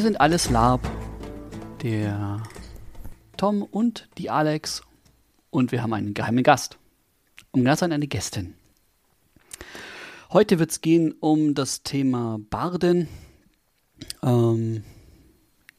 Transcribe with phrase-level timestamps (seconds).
[0.00, 0.80] Wir sind alles Lab,
[1.82, 2.42] der
[3.36, 4.80] Tom und die Alex
[5.50, 6.78] und wir haben einen geheimen Gast.
[7.50, 8.54] Um genau sein, eine Gästin.
[10.32, 13.08] Heute wird es gehen um das Thema Barden.
[14.22, 14.84] Ähm,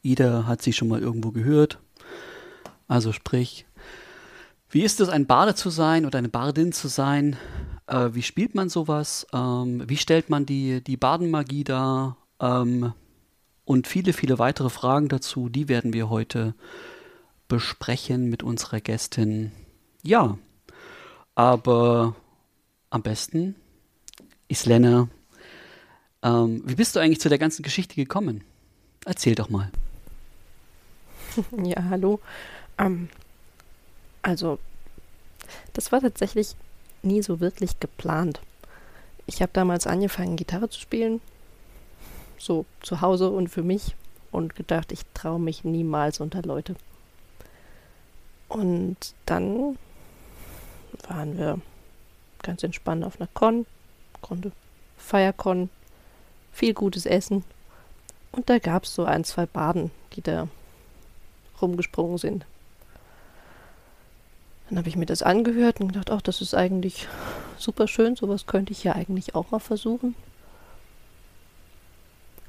[0.02, 1.80] jeder hat sie schon mal irgendwo gehört.
[2.86, 3.66] Also sprich,
[4.70, 7.34] wie ist es, ein Barde zu sein oder eine Bardin zu sein?
[7.88, 9.26] Äh, wie spielt man sowas?
[9.32, 12.18] Ähm, wie stellt man die, die Badenmagie dar?
[12.38, 12.92] Ähm,
[13.64, 16.54] und viele, viele weitere Fragen dazu, die werden wir heute
[17.48, 19.52] besprechen mit unserer Gästin.
[20.02, 20.38] Ja,
[21.34, 22.16] aber
[22.90, 23.54] am besten,
[24.48, 25.08] Islena,
[26.22, 28.44] ähm, wie bist du eigentlich zu der ganzen Geschichte gekommen?
[29.04, 29.70] Erzähl doch mal.
[31.64, 32.20] Ja, hallo.
[32.76, 33.08] Ähm,
[34.20, 34.58] also,
[35.72, 36.54] das war tatsächlich
[37.02, 38.40] nie so wirklich geplant.
[39.26, 41.22] Ich habe damals angefangen, Gitarre zu spielen,
[42.42, 43.94] so zu Hause und für mich,
[44.32, 46.74] und gedacht, ich traue mich niemals unter Leute.
[48.48, 49.78] Und dann
[51.06, 51.60] waren wir
[52.42, 53.66] ganz entspannt auf einer Con,
[54.22, 54.52] Grunde
[54.96, 55.68] Feiercon,
[56.50, 57.44] viel gutes Essen.
[58.32, 60.48] Und da gab es so ein, zwei Baden, die da
[61.60, 62.46] rumgesprungen sind.
[64.68, 67.06] Dann habe ich mir das angehört und gedacht, ach, das ist eigentlich
[67.58, 70.14] super schön, sowas könnte ich ja eigentlich auch mal versuchen.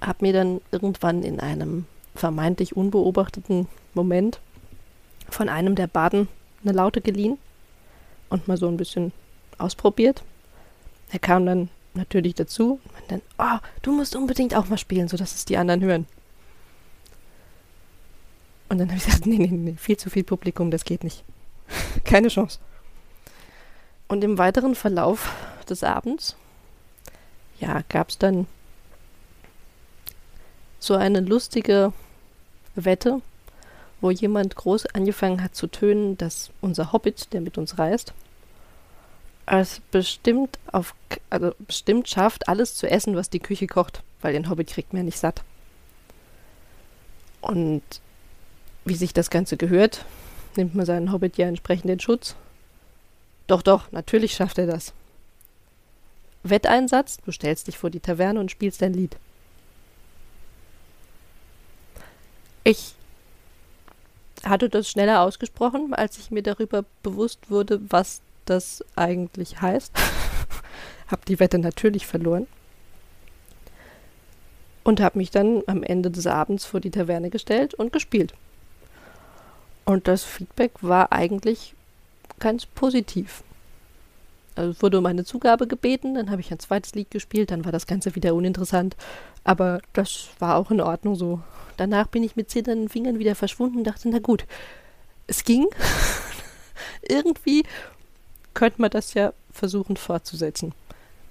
[0.06, 4.40] Hab mir dann irgendwann in einem vermeintlich unbeobachteten Moment
[5.30, 6.28] von einem der Baden
[6.64, 7.38] eine Laute geliehen
[8.30, 9.12] und mal so ein bisschen
[9.58, 10.24] ausprobiert.
[11.12, 15.36] Er kam dann natürlich dazu und dann, oh, du musst unbedingt auch mal spielen, sodass
[15.36, 16.08] es die anderen hören.
[18.70, 21.24] Und dann habe ich gesagt, nee, nee, nee, viel zu viel Publikum, das geht nicht.
[22.03, 22.59] Keine Chance.
[24.08, 25.31] Und im weiteren Verlauf
[25.70, 26.35] des Abends,
[27.59, 28.47] ja, gab es dann
[30.84, 31.94] so eine lustige
[32.76, 33.22] Wette,
[34.02, 38.14] wo jemand groß angefangen hat zu tönen, dass unser Hobbit, der mit uns reist,
[39.46, 40.94] es bestimmt auf,
[41.30, 45.06] also bestimmt schafft, alles zu essen, was die Küche kocht, weil den Hobbit kriegt man
[45.06, 45.42] nicht satt.
[47.42, 47.84] Und
[48.86, 50.06] wie sich das Ganze gehört,
[50.56, 52.36] nimmt man seinen Hobbit ja entsprechend in Schutz.
[53.48, 54.94] Doch, doch, natürlich schafft er das.
[56.44, 59.18] Wetteinsatz, du stellst dich vor die Taverne und spielst dein Lied.
[62.63, 62.96] Ich
[64.44, 69.91] hatte das schneller ausgesprochen, als ich mir darüber bewusst wurde, was das eigentlich heißt.
[71.07, 72.47] hab die Wette natürlich verloren.
[74.84, 78.34] Und habe mich dann am Ende des Abends vor die Taverne gestellt und gespielt.
[79.85, 81.73] Und das Feedback war eigentlich
[82.40, 83.44] ganz positiv.
[84.56, 87.72] Also wurde um eine Zugabe gebeten, dann habe ich ein zweites Lied gespielt, dann war
[87.72, 88.96] das Ganze wieder uninteressant.
[89.44, 91.41] Aber das war auch in Ordnung so.
[91.78, 94.45] Danach bin ich mit zitternden Fingern wieder verschwunden und dachte, na gut,
[95.28, 95.67] es ging.
[97.01, 97.63] Irgendwie
[98.53, 100.73] könnte man das ja versuchen fortzusetzen.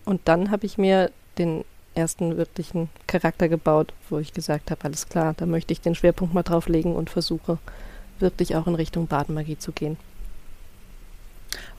[0.05, 1.65] Und dann habe ich mir den
[1.95, 6.35] ersten wirklichen Charakter gebaut, wo ich gesagt habe, alles klar, da möchte ich den Schwerpunkt
[6.35, 7.59] mal drauf legen und versuche
[8.19, 9.97] wirklich auch in Richtung Badenmagie zu gehen.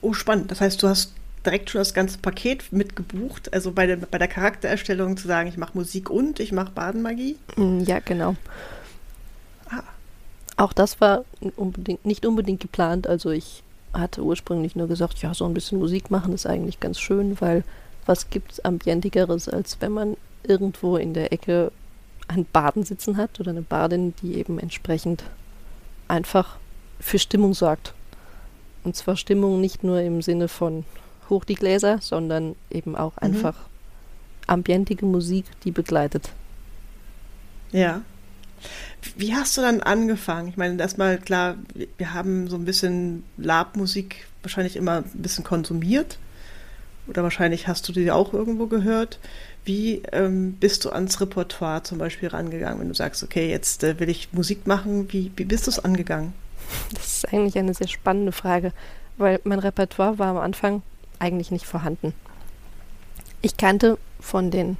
[0.00, 0.50] Oh, spannend.
[0.50, 1.14] Das heißt, du hast
[1.44, 5.56] direkt schon das ganze Paket mitgebucht, also bei der, bei der Charaktererstellung zu sagen, ich
[5.56, 7.36] mache Musik und ich mache Badenmagie?
[7.56, 8.36] Mm, ja, genau.
[9.70, 9.82] Ah.
[10.56, 11.24] Auch das war
[11.56, 13.06] unbedingt, nicht unbedingt geplant.
[13.06, 13.62] Also ich
[13.92, 17.64] hatte ursprünglich nur gesagt, ja, so ein bisschen Musik machen ist eigentlich ganz schön, weil
[18.06, 21.72] was gibt es Ambientigeres, als wenn man irgendwo in der Ecke
[22.28, 25.24] einen Baden sitzen hat oder eine Badin, die eben entsprechend
[26.08, 26.56] einfach
[27.00, 27.94] für Stimmung sorgt.
[28.82, 30.84] Und zwar Stimmung nicht nur im Sinne von
[31.30, 33.22] hoch die Gläser, sondern eben auch mhm.
[33.22, 33.56] einfach
[34.46, 36.30] ambientige Musik, die begleitet.
[37.72, 38.02] Ja.
[39.16, 40.48] Wie hast du dann angefangen?
[40.48, 41.56] Ich meine, erstmal klar,
[41.98, 46.18] wir haben so ein bisschen Lab-Musik wahrscheinlich immer ein bisschen konsumiert.
[47.06, 49.18] Oder wahrscheinlich hast du die auch irgendwo gehört.
[49.64, 53.98] Wie ähm, bist du ans Repertoire zum Beispiel rangegangen, wenn du sagst, okay, jetzt äh,
[54.00, 55.12] will ich Musik machen?
[55.12, 56.32] Wie, wie bist du es angegangen?
[56.94, 58.72] Das ist eigentlich eine sehr spannende Frage,
[59.18, 60.82] weil mein Repertoire war am Anfang
[61.18, 62.14] eigentlich nicht vorhanden.
[63.42, 64.76] Ich kannte von den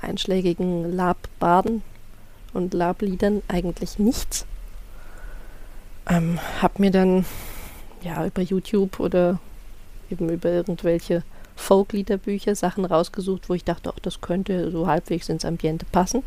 [0.00, 1.82] einschlägigen Lab-Baden
[2.52, 4.46] und Lab-Liedern eigentlich nichts.
[6.08, 7.24] Ähm, hab mir dann
[8.02, 9.38] ja über YouTube oder
[10.10, 11.22] eben über irgendwelche
[11.54, 16.22] Folkliederbücher Sachen rausgesucht, wo ich dachte, auch das könnte so halbwegs ins Ambiente passen.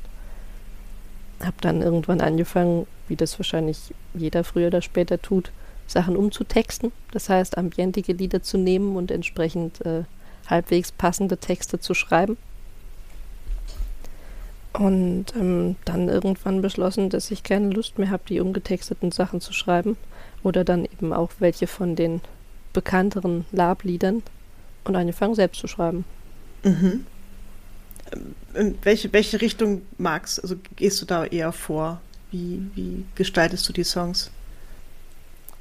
[1.43, 5.51] Hab dann irgendwann angefangen, wie das wahrscheinlich jeder früher oder später tut,
[5.87, 6.91] Sachen umzutexten.
[7.11, 10.03] Das heißt, ambientige Lieder zu nehmen und entsprechend äh,
[10.47, 12.37] halbwegs passende Texte zu schreiben.
[14.73, 19.53] Und ähm, dann irgendwann beschlossen, dass ich keine Lust mehr habe, die umgetexteten Sachen zu
[19.53, 19.97] schreiben.
[20.41, 22.21] Oder dann eben auch welche von den
[22.73, 24.23] bekannteren Lab-Liedern
[24.83, 26.05] und angefangen selbst zu schreiben.
[26.63, 27.05] Mhm.
[28.53, 32.01] In welche, welche Richtung magst Also gehst du da eher vor?
[32.31, 34.31] Wie, wie gestaltest du die Songs?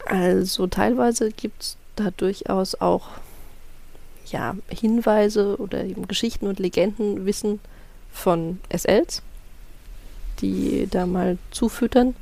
[0.07, 3.09] Also teilweise gibt es da durchaus auch
[4.27, 7.61] ja, Hinweise oder eben Geschichten und Legendenwissen
[8.11, 9.23] von SLs,
[10.41, 12.15] die da mal zufüttern,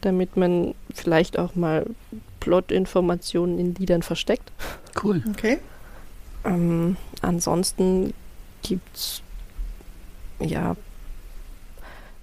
[0.00, 1.86] damit man vielleicht auch mal
[2.40, 4.52] Plot-Informationen in Liedern versteckt.
[5.02, 5.22] Cool.
[5.30, 5.58] Okay.
[6.44, 8.14] Ähm, ansonsten
[8.62, 9.22] gibt es
[10.40, 10.76] ja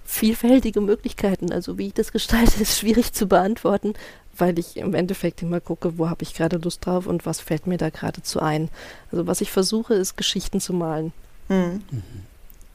[0.06, 1.52] vielfältige Möglichkeiten.
[1.52, 3.94] Also wie ich das gestalte, ist schwierig zu beantworten,
[4.36, 7.66] weil ich im Endeffekt immer gucke, wo habe ich gerade Lust drauf und was fällt
[7.66, 8.68] mir da geradezu ein.
[9.10, 11.12] Also was ich versuche, ist Geschichten zu malen.
[11.48, 11.82] Hm.
[11.90, 12.02] Mhm.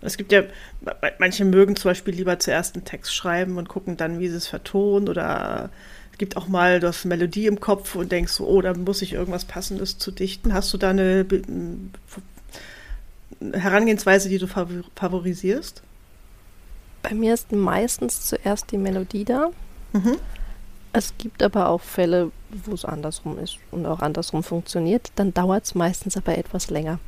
[0.03, 0.43] Es gibt ja,
[1.19, 4.47] manche mögen zum Beispiel lieber zuerst einen Text schreiben und gucken dann, wie sie es
[4.47, 5.09] vertont.
[5.09, 5.69] Oder
[6.11, 8.73] es gibt auch mal, du hast eine Melodie im Kopf und denkst so, oh, da
[8.73, 10.53] muss ich irgendwas Passendes zu dichten.
[10.53, 11.25] Hast du da eine
[13.53, 15.83] Herangehensweise, die du favorisierst?
[17.01, 19.51] Bei mir ist meistens zuerst die Melodie da.
[19.93, 20.17] Mhm.
[20.93, 22.31] Es gibt aber auch Fälle,
[22.65, 25.11] wo es andersrum ist und auch andersrum funktioniert.
[25.15, 26.99] Dann dauert es meistens aber etwas länger.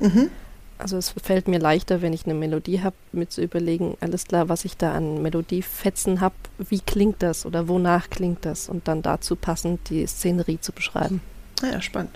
[0.00, 0.30] Mhm.
[0.78, 4.48] Also es fällt mir leichter, wenn ich eine Melodie habe, mir zu überlegen, alles klar,
[4.48, 9.02] was ich da an Melodiefetzen habe, wie klingt das oder wonach klingt das und dann
[9.02, 11.20] dazu passend die Szenerie zu beschreiben.
[11.62, 12.12] Ja, ja spannend.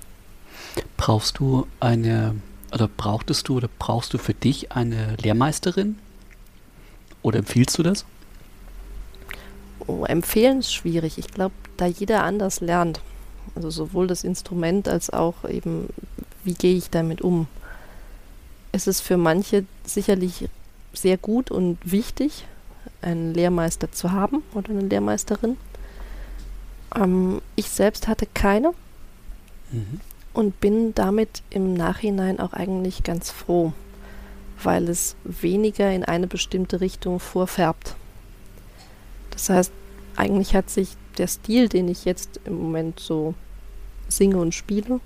[0.96, 2.36] Brauchst du eine,
[2.72, 5.98] oder brauchtest du oder brauchst du für dich eine Lehrmeisterin?
[7.22, 8.04] Oder empfiehlst du das?
[9.86, 11.18] Oh, empfehlen ist schwierig.
[11.18, 13.00] Ich glaube, da jeder anders lernt.
[13.54, 15.88] Also sowohl das Instrument als auch eben,
[16.44, 17.46] wie gehe ich damit um
[18.72, 20.48] ist es für manche sicherlich
[20.94, 22.46] sehr gut und wichtig,
[23.02, 25.56] einen Lehrmeister zu haben oder eine Lehrmeisterin.
[26.96, 28.72] Ähm, ich selbst hatte keine
[29.70, 30.00] mhm.
[30.32, 33.72] und bin damit im Nachhinein auch eigentlich ganz froh,
[34.64, 37.94] weil es weniger in eine bestimmte Richtung vorfärbt.
[39.30, 39.72] Das heißt,
[40.16, 43.34] eigentlich hat sich der Stil, den ich jetzt im Moment so
[44.08, 45.00] singe und spiele,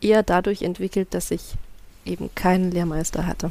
[0.00, 1.54] eher dadurch entwickelt, dass ich
[2.04, 3.50] eben keinen Lehrmeister hatte.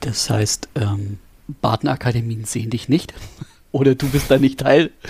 [0.00, 1.18] Das heißt, ähm,
[1.60, 3.14] Badenakademien sehen dich nicht?
[3.72, 4.90] Oder du bist da nicht Teil?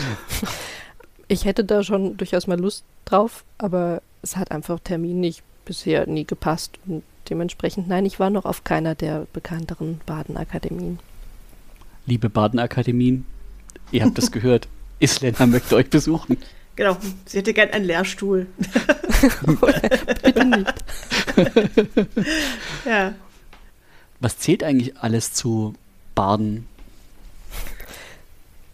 [1.29, 6.27] Ich hätte da schon durchaus mal Lust drauf, aber es hat einfach terminlich bisher nie
[6.27, 6.79] gepasst.
[6.87, 10.99] Und dementsprechend, nein, ich war noch auf keiner der bekannteren Badenakademien.
[12.07, 13.25] Liebe Badenakademien,
[13.91, 14.69] ihr habt es gehört.
[14.99, 16.39] Isländer möchte euch besuchen.
[16.77, 16.97] Genau,
[17.27, 18.47] sie hätte gern einen Lehrstuhl.
[20.23, 20.75] Bitte nicht.
[22.87, 23.15] ja.
[24.21, 25.75] Was zählt eigentlich alles zu
[26.15, 26.67] Baden?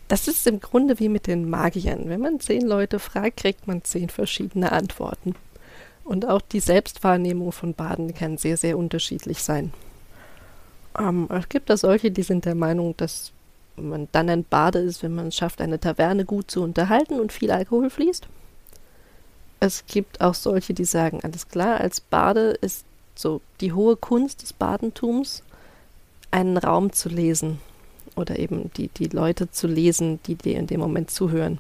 [0.08, 2.08] Das ist im Grunde wie mit den Magiern.
[2.08, 5.34] Wenn man zehn Leute fragt, kriegt man zehn verschiedene Antworten.
[6.08, 9.74] Und auch die Selbstwahrnehmung von Baden kann sehr, sehr unterschiedlich sein.
[10.98, 13.30] Ähm, es gibt da solche, die sind der Meinung, dass
[13.76, 17.30] man dann ein Bade ist, wenn man es schafft, eine Taverne gut zu unterhalten und
[17.30, 18.26] viel Alkohol fließt.
[19.60, 24.40] Es gibt auch solche, die sagen, alles klar, als Bade ist so die hohe Kunst
[24.40, 25.42] des Badentums,
[26.30, 27.58] einen Raum zu lesen
[28.16, 31.58] oder eben die, die Leute zu lesen, die dir in dem Moment zuhören.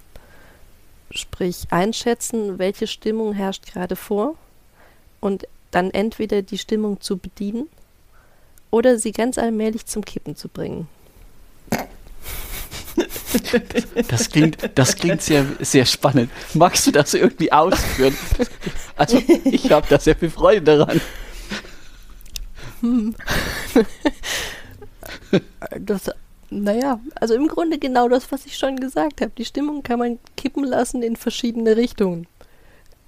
[1.10, 4.34] Sprich, einschätzen, welche Stimmung herrscht gerade vor
[5.20, 7.68] und dann entweder die Stimmung zu bedienen
[8.70, 10.88] oder sie ganz allmählich zum Kippen zu bringen.
[14.08, 16.30] Das klingt, das klingt sehr, sehr spannend.
[16.54, 18.16] Magst du das irgendwie ausführen?
[18.96, 21.00] Also, ich habe da sehr viel Freude daran.
[22.80, 23.14] Hm.
[25.78, 26.10] Das,
[26.50, 29.32] naja, also im Grunde genau das, was ich schon gesagt habe.
[29.36, 32.26] Die Stimmung kann man kippen lassen in verschiedene Richtungen.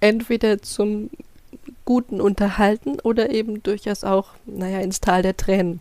[0.00, 1.10] Entweder zum
[1.84, 5.80] guten Unterhalten oder eben durchaus auch, naja, ins Tal der Tränen.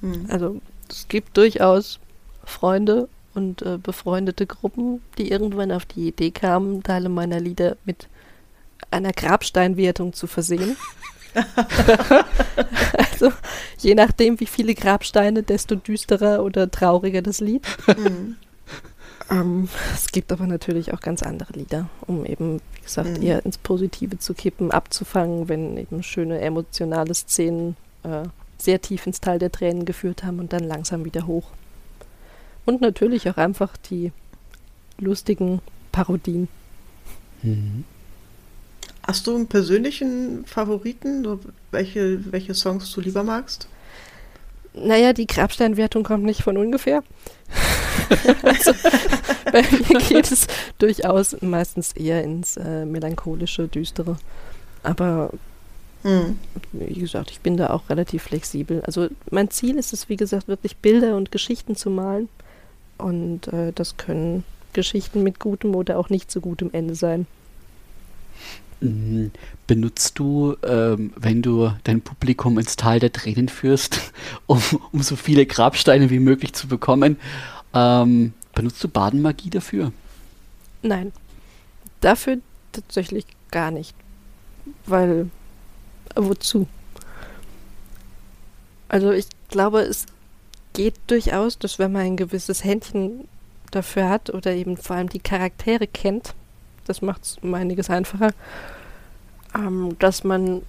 [0.00, 0.26] Hm.
[0.28, 2.00] Also es gibt durchaus
[2.44, 8.08] Freunde und äh, befreundete Gruppen, die irgendwann auf die Idee kamen, Teile meiner Lieder mit
[8.90, 10.76] einer Grabsteinwertung zu versehen.
[12.96, 13.32] also
[13.78, 17.66] je nachdem, wie viele Grabsteine, desto düsterer oder trauriger das Lied.
[17.86, 18.36] Mhm.
[19.30, 23.22] Ähm, es gibt aber natürlich auch ganz andere Lieder, um eben, wie gesagt, mhm.
[23.22, 28.24] eher ins Positive zu kippen, abzufangen, wenn eben schöne emotionale Szenen äh,
[28.58, 31.50] sehr tief ins Tal der Tränen geführt haben und dann langsam wieder hoch.
[32.66, 34.12] Und natürlich auch einfach die
[34.98, 35.60] lustigen
[35.92, 36.48] Parodien.
[37.42, 37.84] Mhm.
[39.10, 41.26] Hast du einen persönlichen Favoriten,
[41.72, 43.66] welche, welche Songs du lieber magst?
[44.72, 47.02] Naja, die Grabsteinwertung kommt nicht von ungefähr.
[48.44, 48.72] also,
[49.50, 50.46] bei mir geht es
[50.78, 54.16] durchaus meistens eher ins äh, melancholische, düstere.
[54.84, 55.30] Aber
[56.02, 56.38] hm.
[56.70, 58.80] wie gesagt, ich bin da auch relativ flexibel.
[58.82, 62.28] Also mein Ziel ist es, wie gesagt, wirklich Bilder und Geschichten zu malen.
[62.96, 67.26] Und äh, das können Geschichten mit gutem oder auch nicht so gutem Ende sein.
[68.80, 69.30] Mhm.
[69.66, 74.12] Benutzt du, ähm, wenn du dein Publikum ins Tal der Tränen führst,
[74.46, 74.60] um,
[74.92, 77.18] um so viele Grabsteine wie möglich zu bekommen,
[77.74, 79.92] ähm, benutzt du Badenmagie dafür?
[80.82, 81.12] Nein,
[82.00, 82.38] dafür
[82.72, 83.94] tatsächlich gar nicht.
[84.86, 85.30] Weil,
[86.14, 86.66] wozu?
[88.88, 90.06] Also ich glaube, es
[90.72, 93.28] geht durchaus, dass wenn man ein gewisses Händchen
[93.70, 96.34] dafür hat oder eben vor allem die Charaktere kennt,
[96.90, 98.32] das macht es um einiges einfacher,
[99.54, 100.62] ähm, dass man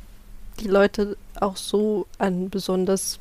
[0.59, 3.19] die Leute auch so an besonders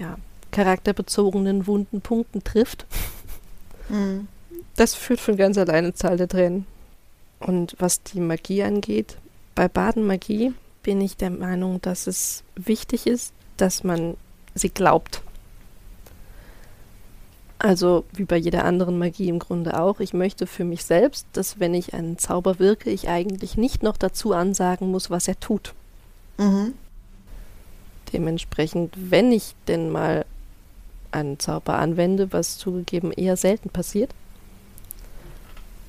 [0.00, 0.16] ja,
[0.50, 2.86] charakterbezogenen wunden Punkten trifft.
[3.88, 4.26] Mhm.
[4.74, 6.66] Das führt von ganz alleine Zahl der Tränen.
[7.40, 9.16] Und was die Magie angeht,
[9.54, 14.16] bei Badenmagie bin ich der Meinung, dass es wichtig ist, dass man
[14.54, 15.22] sie glaubt.
[17.58, 19.98] Also wie bei jeder anderen Magie im Grunde auch.
[20.00, 23.96] Ich möchte für mich selbst, dass wenn ich einen Zauber wirke, ich eigentlich nicht noch
[23.96, 25.74] dazu ansagen muss, was er tut.
[26.38, 26.74] Mhm.
[28.12, 30.24] Dementsprechend, wenn ich denn mal
[31.10, 34.14] einen Zauber anwende, was zugegeben eher selten passiert,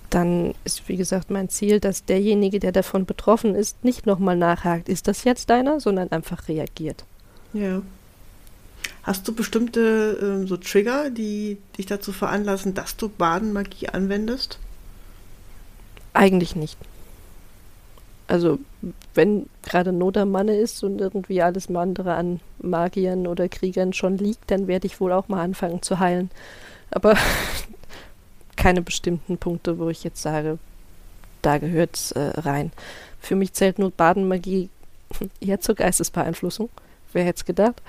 [0.09, 4.89] dann ist, wie gesagt, mein Ziel, dass derjenige, der davon betroffen ist, nicht nochmal nachhakt,
[4.89, 7.05] ist das jetzt deiner, sondern einfach reagiert.
[7.53, 7.83] Ja.
[9.03, 14.59] Hast du bestimmte äh, so Trigger, die dich dazu veranlassen, dass du Badenmagie anwendest?
[16.13, 16.77] Eigentlich nicht.
[18.27, 18.59] Also,
[19.15, 24.17] wenn gerade Not am Manne ist und irgendwie alles andere an Magiern oder Kriegern schon
[24.19, 26.29] liegt, dann werde ich wohl auch mal anfangen zu heilen.
[26.91, 27.17] Aber
[28.55, 30.59] keine bestimmten Punkte, wo ich jetzt sage,
[31.41, 32.71] da gehört es äh, rein.
[33.19, 34.69] Für mich zählt nur Badenmagie
[35.41, 36.69] eher zur Geistesbeeinflussung.
[37.13, 37.81] Wer hätte es gedacht?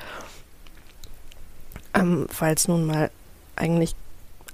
[1.94, 3.10] Ähm, weil es nun mal
[3.56, 3.94] eigentlich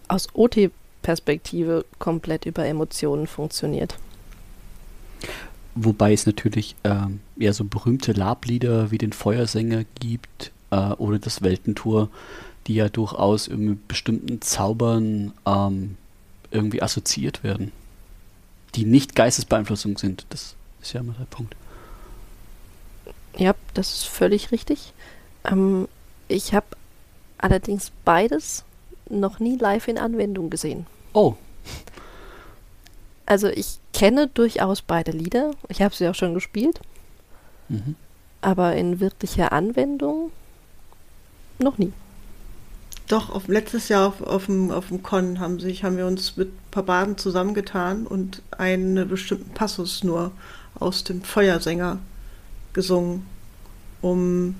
[0.08, 3.96] aus OT-Perspektive komplett über Emotionen funktioniert.
[5.74, 11.42] Wobei es natürlich ähm, ja so berühmte Lablieder wie den Feuersänger gibt äh, oder das
[11.42, 12.08] Weltentor,
[12.66, 15.96] die ja durchaus mit bestimmten Zaubern ähm,
[16.50, 17.72] irgendwie assoziiert werden.
[18.74, 20.26] Die nicht Geistesbeeinflussung sind.
[20.30, 21.54] Das ist ja immer der Punkt.
[23.36, 24.92] Ja, das ist völlig richtig.
[25.44, 25.88] Ähm,
[26.28, 26.66] ich habe
[27.38, 28.64] allerdings beides
[29.08, 30.86] noch nie live in Anwendung gesehen.
[31.12, 31.34] Oh.
[33.24, 35.52] Also ich kenne durchaus beide Lieder.
[35.68, 36.80] Ich habe sie auch schon gespielt.
[37.68, 37.96] Mhm.
[38.40, 40.30] Aber in wirklicher Anwendung
[41.58, 41.92] noch nie.
[43.08, 46.36] Doch, auf, letztes Jahr auf, auf, dem, auf dem Con haben, sich, haben wir uns
[46.36, 50.32] mit ein paar Baden zusammengetan und einen bestimmten Passus nur
[50.74, 51.98] aus dem Feuersänger
[52.72, 53.24] gesungen,
[54.02, 54.56] um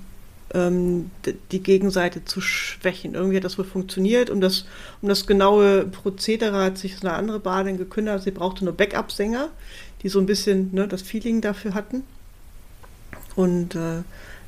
[0.53, 1.11] ähm,
[1.51, 3.15] die Gegenseite zu schwächen.
[3.15, 4.29] Irgendwie hat das wohl funktioniert.
[4.29, 4.65] Um das,
[5.01, 8.23] um das genaue Prozedere hat sich eine andere Badin gekündert.
[8.23, 9.49] Sie brauchte nur Backup-Sänger,
[10.03, 12.03] die so ein bisschen ne, das Feeling dafür hatten.
[13.35, 14.03] Und äh,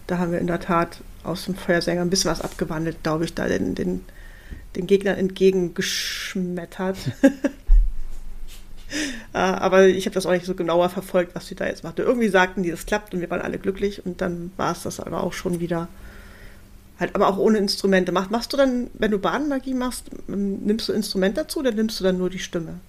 [0.07, 3.33] da haben wir in der Tat aus dem Feuersänger ein bisschen was abgewandelt, glaube ich,
[3.33, 4.05] da den, den,
[4.75, 6.97] den Gegnern entgegengeschmettert.
[9.33, 12.03] Äh, aber ich habe das auch nicht so genauer verfolgt, was sie da jetzt machte.
[12.03, 14.99] Irgendwie sagten die, das klappt und wir waren alle glücklich und dann war es das
[14.99, 15.87] aber auch schon wieder.
[16.99, 18.11] Halt, aber auch ohne Instrumente.
[18.11, 21.99] Mach, machst du dann, wenn du Badenmagie machst, ähm, nimmst du Instrument dazu oder nimmst
[21.99, 22.79] du dann nur die Stimme?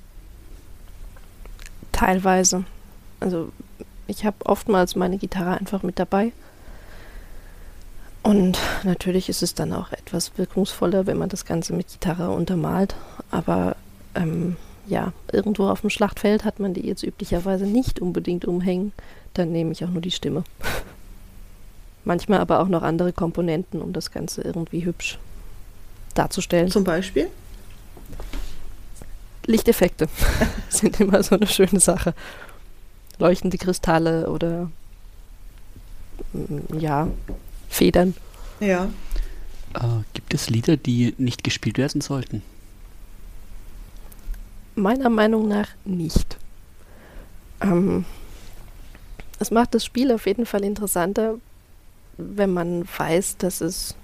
[1.92, 2.64] Teilweise.
[3.20, 3.52] Also
[4.08, 6.32] ich habe oftmals meine Gitarre einfach mit dabei.
[8.22, 12.94] Und natürlich ist es dann auch etwas wirkungsvoller, wenn man das Ganze mit Gitarre untermalt.
[13.30, 13.76] Aber
[14.14, 14.56] ähm,
[14.86, 18.92] ja, irgendwo auf dem Schlachtfeld hat man die jetzt üblicherweise nicht unbedingt umhängen,
[19.34, 20.44] dann nehme ich auch nur die Stimme.
[22.04, 25.18] Manchmal aber auch noch andere Komponenten, um das Ganze irgendwie hübsch
[26.14, 26.70] darzustellen.
[26.70, 27.28] Zum Beispiel?
[29.46, 30.08] Lichteffekte
[30.68, 32.14] sind immer so eine schöne Sache.
[33.18, 34.70] Leuchtende Kristalle oder
[36.32, 37.08] mm, ja,
[37.68, 38.14] Federn.
[38.60, 38.86] Ja.
[39.74, 42.42] Äh, gibt es Lieder, die nicht gespielt werden sollten?
[44.80, 46.38] Meiner Meinung nach nicht.
[47.60, 48.06] Ähm,
[49.38, 51.34] es macht das Spiel auf jeden Fall interessanter,
[52.16, 53.94] wenn man weiß, dass es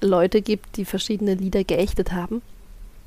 [0.00, 2.40] Leute gibt, die verschiedene Lieder geächtet haben.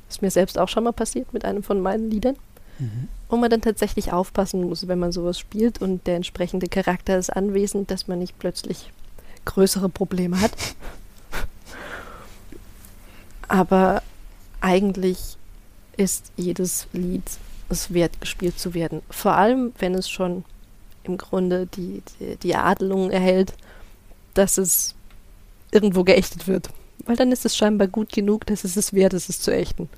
[0.07, 2.35] Das ist mir selbst auch schon mal passiert mit einem von meinen Liedern.
[2.79, 3.07] Mhm.
[3.29, 7.29] Wo man dann tatsächlich aufpassen muss, wenn man sowas spielt und der entsprechende Charakter ist
[7.29, 8.91] anwesend, dass man nicht plötzlich
[9.45, 10.51] größere Probleme hat.
[13.47, 14.03] Aber
[14.61, 15.36] eigentlich
[15.97, 17.23] ist jedes Lied
[17.69, 19.01] es wert, gespielt zu werden.
[19.09, 20.45] Vor allem, wenn es schon
[21.03, 23.53] im Grunde die, die, die Adelung erhält,
[24.33, 24.95] dass es
[25.71, 26.69] irgendwo geächtet wird.
[27.05, 29.89] Weil dann ist es scheinbar gut genug, dass es es wert ist, es zu ächten.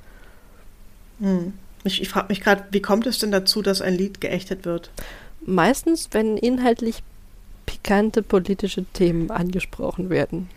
[1.19, 1.53] Hm.
[1.83, 4.91] Ich, ich frage mich gerade, wie kommt es denn dazu, dass ein Lied geächtet wird?
[5.45, 7.03] Meistens, wenn inhaltlich
[7.65, 10.49] pikante politische Themen angesprochen werden.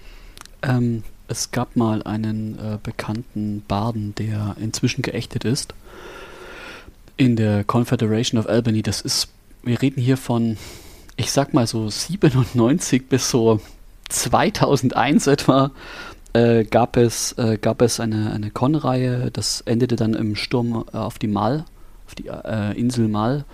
[0.62, 5.74] Ähm, es gab mal einen äh, bekannten Barden, der inzwischen geächtet ist.
[7.16, 8.82] In der Confederation of Albany.
[8.82, 9.28] Das ist,
[9.62, 10.58] wir reden hier von,
[11.16, 13.60] ich sag mal so 97 bis so
[14.10, 15.70] 2001 etwa.
[16.34, 20.96] Äh, gab es, äh, gab es eine, eine Con-Reihe, das endete dann im Sturm äh,
[20.96, 21.64] auf die Mal,
[22.06, 23.44] auf die äh, Insel Mal.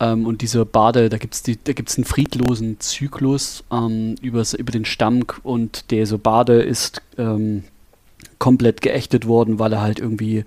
[0.00, 4.72] Ähm, und diese Bade, da gibt es da gibt's einen friedlosen Zyklus ähm, übers, über
[4.72, 7.64] den Stamm und der so Bade ist ähm,
[8.38, 10.44] komplett geächtet worden, weil er halt irgendwie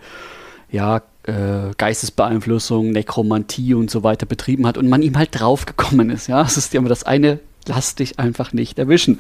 [0.71, 6.27] ja, äh, Geistesbeeinflussung, Nekromantie und so weiter betrieben hat und man ihm halt draufgekommen ist.
[6.27, 9.19] Ja, das ist ja immer das eine lass dich einfach nicht erwischen.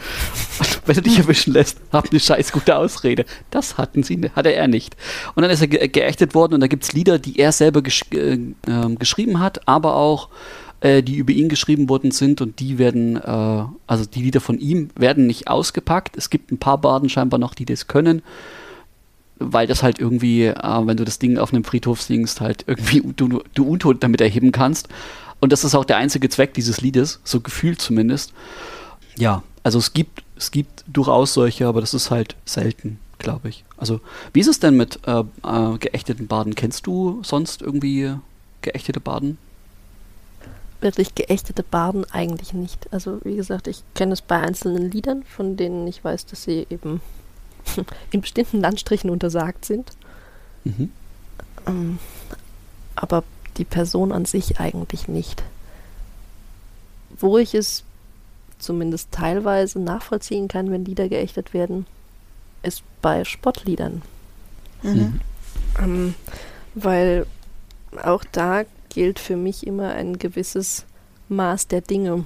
[0.59, 3.25] Und wenn du dich erwischen lässt, hab eine scheiß gute Ausrede.
[3.51, 4.97] Das hatten sie, hatte er nicht.
[5.35, 7.81] Und dann ist er ge geächtet worden und da gibt es Lieder, die er selber
[7.81, 10.29] gesch äh, äh, geschrieben hat, aber auch
[10.81, 14.59] äh, die über ihn geschrieben worden sind und die werden, äh, also die Lieder von
[14.59, 16.17] ihm werden nicht ausgepackt.
[16.17, 18.21] Es gibt ein paar Baden scheinbar noch, die das können
[19.41, 23.01] weil das halt irgendwie, äh, wenn du das Ding auf einem Friedhof singst, halt irgendwie
[23.15, 24.89] du, du Untot damit erheben kannst.
[25.39, 28.33] Und das ist auch der einzige Zweck dieses Liedes, so gefühlt zumindest.
[29.17, 33.63] Ja, also es gibt, es gibt durchaus solche, aber das ist halt selten, glaube ich.
[33.77, 34.01] Also,
[34.33, 36.55] wie ist es denn mit äh, äh, geächteten Baden?
[36.55, 38.13] Kennst du sonst irgendwie
[38.61, 39.37] geächtete Baden?
[40.81, 42.91] Wirklich geächtete Baden eigentlich nicht.
[42.91, 46.67] Also, wie gesagt, ich kenne es bei einzelnen Liedern, von denen ich weiß, dass sie
[46.69, 47.01] eben
[48.11, 49.91] in bestimmten Landstrichen untersagt sind.
[50.63, 50.91] Mhm.
[51.67, 51.99] Ähm,
[52.95, 53.23] aber
[53.59, 55.43] die Person an sich eigentlich nicht.
[57.19, 57.83] Wo ich es
[58.57, 61.85] zumindest teilweise nachvollziehen kann, wenn Lieder geächtet werden,
[62.63, 64.01] ist bei Spottliedern.
[64.81, 65.19] Mhm.
[65.79, 66.15] Ähm,
[66.75, 67.25] weil
[68.03, 70.85] auch da gilt für mich immer ein gewisses
[71.29, 72.25] Maß der Dinge.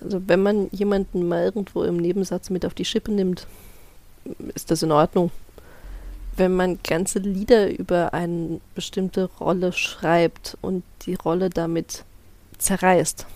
[0.00, 3.46] Also wenn man jemanden mal irgendwo im Nebensatz mit auf die Schippe nimmt,
[4.54, 5.30] ist das in Ordnung
[6.40, 12.04] wenn man ganze Lieder über eine bestimmte Rolle schreibt und die Rolle damit
[12.56, 13.26] zerreißt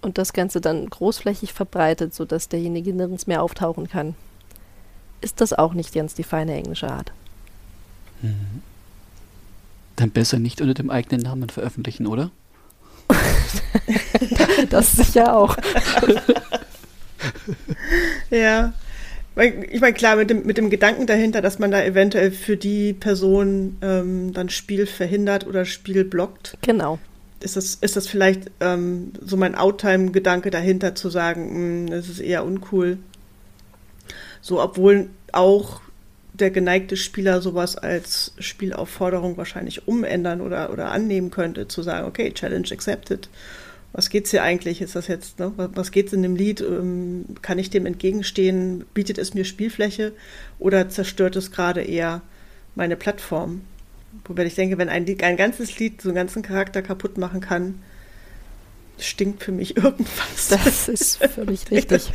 [0.00, 4.14] und das Ganze dann großflächig verbreitet, sodass derjenige nirgends mehr auftauchen kann,
[5.20, 7.12] ist das auch nicht ganz die feine englische Art.
[8.22, 8.62] Mhm.
[9.96, 12.30] Dann besser nicht unter dem eigenen Namen veröffentlichen, oder?
[14.70, 15.56] das sicher auch.
[18.30, 18.72] ja.
[19.36, 22.92] Ich meine, klar, mit dem, mit dem Gedanken dahinter, dass man da eventuell für die
[22.92, 26.56] Person ähm, dann Spiel verhindert oder Spiel blockt.
[26.62, 27.00] Genau.
[27.40, 32.08] Ist das, ist das vielleicht ähm, so mein Outtime-Gedanke dahinter zu sagen, mh, hm, das
[32.08, 32.98] ist eher uncool.
[34.40, 35.80] So, obwohl auch
[36.32, 42.32] der geneigte Spieler sowas als Spielaufforderung wahrscheinlich umändern oder, oder annehmen könnte, zu sagen, okay,
[42.32, 43.28] Challenge accepted
[43.94, 44.82] was geht's hier eigentlich?
[44.82, 45.52] Ist das jetzt, ne?
[45.56, 46.60] was geht's in dem Lied?
[46.60, 48.84] Ähm, kann ich dem entgegenstehen?
[48.92, 50.12] Bietet es mir Spielfläche
[50.58, 52.20] oder zerstört es gerade eher
[52.74, 53.62] meine Plattform?
[54.24, 57.40] Wobei ich denke, wenn ein, Lied, ein ganzes Lied so einen ganzen Charakter kaputt machen
[57.40, 57.82] kann,
[58.98, 60.48] stinkt für mich irgendwas.
[60.48, 62.12] Das ist völlig richtig.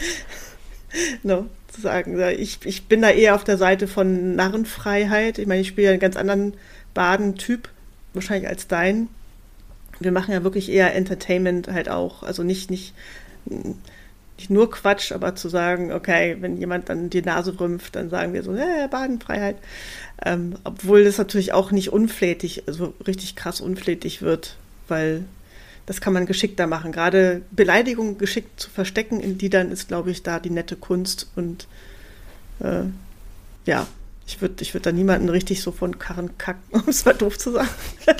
[1.23, 5.39] no, zu sagen, ich, ich bin da eher auf der Seite von Narrenfreiheit.
[5.39, 6.55] Ich meine, ich spiele einen ganz anderen
[6.93, 7.69] Baden-Typ,
[8.13, 9.07] wahrscheinlich als dein
[9.99, 12.23] wir machen ja wirklich eher Entertainment halt auch.
[12.23, 12.93] Also nicht, nicht,
[13.45, 18.33] nicht nur Quatsch, aber zu sagen, okay, wenn jemand dann die Nase rümpft, dann sagen
[18.33, 19.57] wir so, äh, Badenfreiheit.
[20.25, 24.55] Ähm, obwohl das natürlich auch nicht unflätig, also richtig krass unflätig wird,
[24.87, 25.25] weil
[25.85, 26.91] das kann man geschickter machen.
[26.91, 31.29] Gerade Beleidigungen geschickt zu verstecken in die dann ist, glaube ich, da die nette Kunst
[31.35, 31.67] und
[32.59, 32.83] äh,
[33.65, 33.87] ja,
[34.29, 37.39] ich würde ich würd da niemanden richtig so von Karren kacken, um es mal doof
[37.39, 37.69] zu sagen.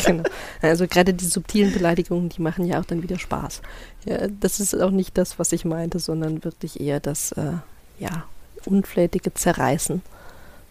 [0.04, 0.24] genau.
[0.60, 3.62] Also gerade die subtilen Beleidigungen, die machen ja auch dann wieder Spaß.
[4.06, 7.54] Ja, das ist auch nicht das, was ich meinte, sondern wirklich eher das äh,
[8.00, 8.26] ja,
[8.65, 10.02] unflätige Zerreißen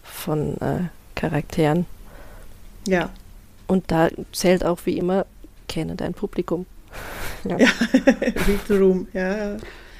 [0.02, 1.86] von äh, Charakteren.
[2.88, 3.10] Ja.
[3.68, 5.24] Und da zählt auch wie immer,
[5.68, 6.66] kenne dein Publikum.
[7.44, 7.68] Ja, ja.
[7.92, 9.56] read the room, ja.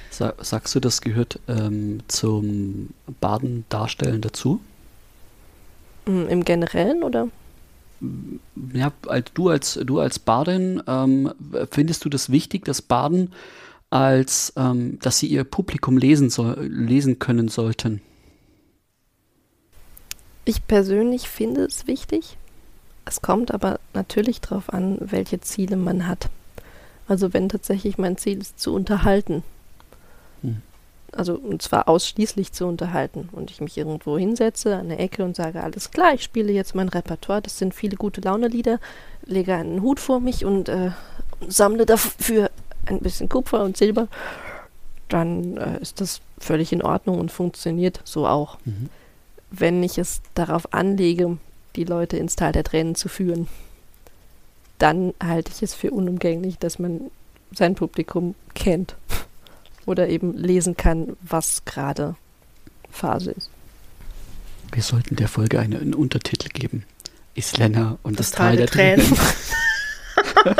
[0.09, 2.89] sagst du, das gehört ähm, zum
[3.21, 4.59] Baden-Darstellen dazu?
[6.09, 7.27] Hm, Im Generellen oder?
[8.73, 8.91] Ja,
[9.35, 11.31] du als du als Bardin, ähm,
[11.69, 13.31] findest du das wichtig, dass Baden
[13.91, 18.01] als ähm, dass sie ihr Publikum lesen soll, lesen können sollten?
[20.45, 22.37] Ich persönlich finde es wichtig.
[23.05, 26.29] Es kommt aber natürlich darauf an, welche Ziele man hat.
[27.07, 29.43] Also wenn tatsächlich mein Ziel ist, zu unterhalten,
[30.41, 30.63] hm.
[31.11, 33.29] Also und zwar ausschließlich zu unterhalten.
[33.31, 36.75] Und ich mich irgendwo hinsetze an der Ecke und sage, alles klar, ich spiele jetzt
[36.75, 38.79] mein Repertoire, das sind viele gute Laune-Lieder,
[39.25, 40.91] lege einen Hut vor mich und äh,
[41.47, 42.51] sammle dafür
[42.85, 44.07] ein bisschen Kupfer und Silber,
[45.07, 48.57] dann äh, ist das völlig in Ordnung und funktioniert so auch.
[48.65, 48.89] Mhm.
[49.51, 51.37] Wenn ich es darauf anlege,
[51.75, 53.47] die Leute ins Tal der Tränen zu führen,
[54.77, 57.11] dann halte ich es für unumgänglich, dass man
[57.51, 58.95] sein Publikum kennt
[59.89, 62.15] oder eben lesen kann, was gerade
[62.91, 63.49] Phase ist.
[64.71, 66.85] Wir sollten der Folge einen, einen Untertitel geben.
[67.33, 69.17] Islänner und das, das Tal, Tal, der, der Tränen.
[70.35, 70.57] Tränen.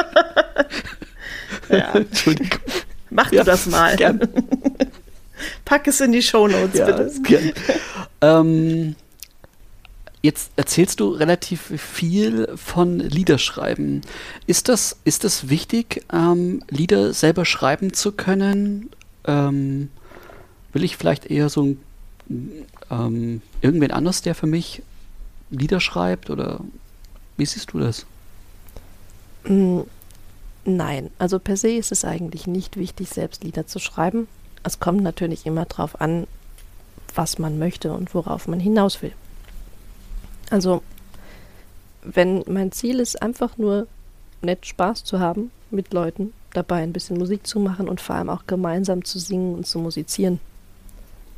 [1.79, 1.95] ja.
[1.95, 2.59] Entschuldigung.
[3.09, 3.95] Mach ja, du das mal.
[3.95, 4.19] Gern.
[5.65, 7.21] Pack es in die Shownotes, ja, bitte.
[7.21, 7.51] Gern.
[8.21, 8.95] ähm,
[10.21, 14.01] Jetzt erzählst du relativ viel von Liederschreiben.
[14.47, 18.89] Ist das, ist das wichtig, ähm, Lieder selber schreiben zu können?
[19.25, 19.89] Ähm,
[20.73, 21.79] will ich vielleicht eher so ein,
[22.89, 24.81] ähm, irgendwen anders, der für mich
[25.49, 26.29] Lieder schreibt?
[26.29, 26.61] Oder
[27.37, 28.05] wie siehst du das?
[29.45, 29.81] Mm,
[30.65, 34.27] nein, also per se ist es eigentlich nicht wichtig, selbst Lieder zu schreiben.
[34.63, 36.27] Es kommt natürlich immer darauf an,
[37.15, 39.13] was man möchte und worauf man hinaus will.
[40.49, 40.83] Also,
[42.01, 43.87] wenn mein Ziel ist, einfach nur
[44.41, 48.29] nett Spaß zu haben mit Leuten, dabei ein bisschen Musik zu machen und vor allem
[48.29, 50.39] auch gemeinsam zu singen und zu musizieren,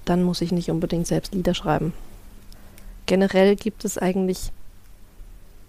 [0.06, 1.94] dann muss ich nicht unbedingt selbst Lieder schreiben.
[3.06, 4.52] Generell gibt es eigentlich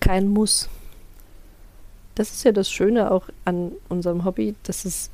[0.00, 0.68] kein Muss.
[2.14, 5.10] Das ist ja das Schöne auch an unserem Hobby, dass es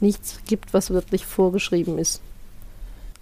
[0.00, 2.20] nichts gibt, was wirklich vorgeschrieben ist.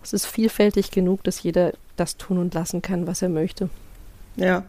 [0.03, 3.71] Es ist vielfältig genug, dass jeder das tun und lassen kann, was er möchte.
[4.37, 4.65] Ja.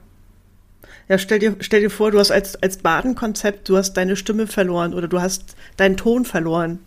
[1.08, 4.48] Ja, stell dir, stell dir vor, du hast als, als Badenkonzept, du hast deine Stimme
[4.48, 6.80] verloren oder du hast deinen Ton verloren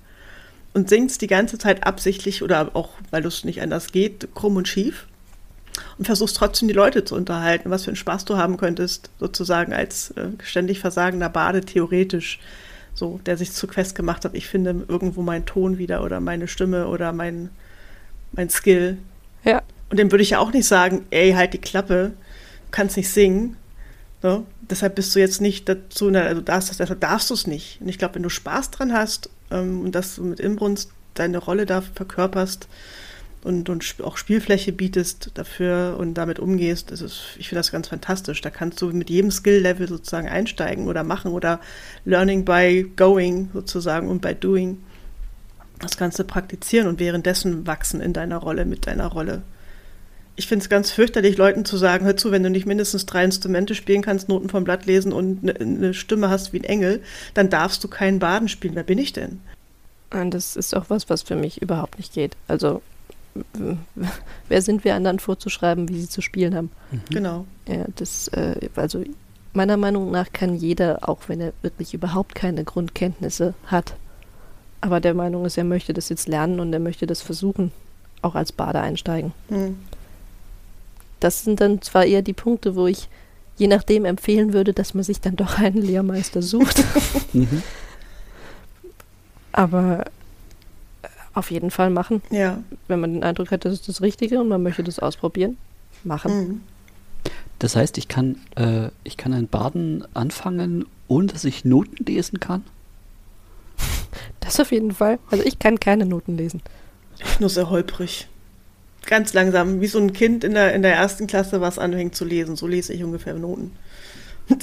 [0.74, 4.68] und singst die ganze Zeit absichtlich oder auch, weil es nicht anders geht, krumm und
[4.68, 5.06] schief
[5.98, 9.72] und versuchst trotzdem die Leute zu unterhalten, was für einen Spaß du haben könntest, sozusagen
[9.72, 12.40] als äh, ständig versagender Bade theoretisch,
[12.94, 16.48] so, der sich zu Quest gemacht hat, ich finde irgendwo meinen Ton wieder oder meine
[16.48, 17.50] Stimme oder mein,
[18.32, 18.98] mein Skill.
[19.44, 19.62] Ja.
[19.88, 22.12] Und dem würde ich ja auch nicht sagen, ey, halt die Klappe,
[22.70, 23.56] kannst nicht singen.
[24.22, 24.46] So.
[24.68, 27.80] Deshalb bist du jetzt nicht dazu, also darfst, deshalb darfst du es nicht.
[27.80, 31.38] Und ich glaube, wenn du Spaß dran hast ähm, und dass du mit Inbrunst deine
[31.38, 32.68] Rolle da verkörperst
[33.42, 38.40] und, und auch Spielfläche bietest dafür und damit umgehst, ist, ich finde das ganz fantastisch.
[38.42, 41.61] Da kannst du mit jedem Skill-Level sozusagen einsteigen oder machen oder
[42.04, 44.78] Learning by Going sozusagen und by Doing
[45.78, 49.42] das Ganze praktizieren und währenddessen wachsen in deiner Rolle, mit deiner Rolle
[50.36, 53.24] ich finde es ganz fürchterlich, Leuten zu sagen, hör zu, wenn du nicht mindestens drei
[53.24, 57.02] Instrumente spielen kannst, Noten vom Blatt lesen und eine ne Stimme hast wie ein Engel,
[57.34, 58.74] dann darfst du keinen Baden spielen.
[58.74, 59.40] Wer bin ich denn?
[60.12, 62.36] Und das ist auch was, was für mich überhaupt nicht geht.
[62.48, 62.82] Also,
[64.48, 66.70] wer sind wir anderen vorzuschreiben, wie sie zu spielen haben?
[66.90, 67.00] Mhm.
[67.10, 67.46] Genau.
[67.68, 69.04] Ja, das, äh, also
[69.52, 73.94] meiner Meinung nach kann jeder, auch wenn er wirklich überhaupt keine Grundkenntnisse hat,
[74.80, 77.70] aber der Meinung ist, er möchte das jetzt lernen und er möchte das versuchen,
[78.22, 79.32] auch als Bade einsteigen.
[79.48, 79.78] Mhm.
[81.20, 83.09] Das sind dann zwar eher die Punkte, wo ich
[83.56, 86.83] je nachdem empfehlen würde, dass man sich dann doch einen Lehrmeister sucht.
[87.35, 87.62] mhm.
[89.52, 90.06] Aber
[91.02, 92.22] äh, auf jeden Fall machen.
[92.30, 92.62] Ja.
[92.88, 95.59] Wenn man den Eindruck hat, das ist das Richtige und man möchte das ausprobieren,
[96.04, 96.33] machen.
[96.33, 96.61] Mhm.
[97.59, 102.40] Das heißt, ich kann, äh, ich kann ein Baden anfangen, ohne dass ich Noten lesen
[102.40, 102.64] kann?
[104.40, 105.18] Das auf jeden Fall.
[105.30, 106.62] Also ich kann keine Noten lesen.
[107.38, 108.28] Nur sehr holprig
[109.06, 112.24] ganz langsam, wie so ein Kind in der, in der ersten Klasse, was anfängt zu
[112.24, 112.56] lesen.
[112.56, 113.72] So lese ich ungefähr Noten.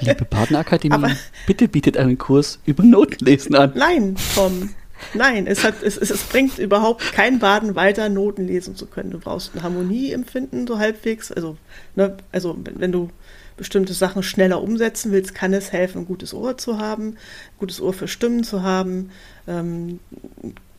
[0.00, 1.10] Liebe Partnerakademie, Aber,
[1.46, 3.72] bitte bietet einen Kurs über Notenlesen an.
[3.74, 4.70] Nein, Tom.
[5.14, 9.10] Nein, es, hat, es, es, es bringt überhaupt kein Baden weiter, Noten lesen zu können.
[9.10, 11.32] Du brauchst ein Harmonieempfinden, so halbwegs.
[11.32, 11.56] Also,
[11.96, 13.10] ne, also wenn du
[13.56, 17.80] bestimmte Sachen schneller umsetzen willst, kann es helfen, ein gutes Ohr zu haben, ein gutes
[17.80, 19.10] Ohr für Stimmen zu haben,
[19.46, 20.00] ähm,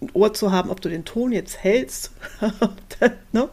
[0.04, 2.12] ein Ohr zu haben, ob du den Ton jetzt hältst.
[3.32, 3.50] ne?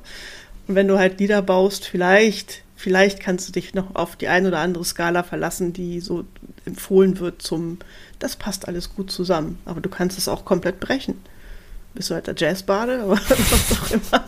[0.66, 4.46] Und wenn du halt Lieder baust, vielleicht, vielleicht kannst du dich noch auf die ein
[4.46, 6.24] oder andere Skala verlassen, die so
[6.64, 7.78] empfohlen wird zum,
[8.18, 9.58] das passt alles gut zusammen.
[9.64, 11.20] Aber du kannst es auch komplett brechen.
[11.94, 14.24] Bist du halt der Jazzbade, aber was auch immer.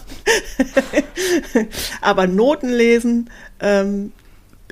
[2.00, 3.30] aber Noten lesen
[3.60, 4.12] ähm,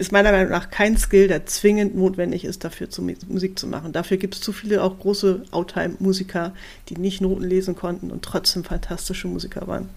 [0.01, 3.93] ist meiner Meinung nach kein Skill, der zwingend notwendig ist, dafür zu, Musik zu machen.
[3.93, 6.55] Dafür gibt es zu viele auch große Outtime-Musiker,
[6.89, 9.91] die nicht Noten lesen konnten und trotzdem fantastische Musiker waren.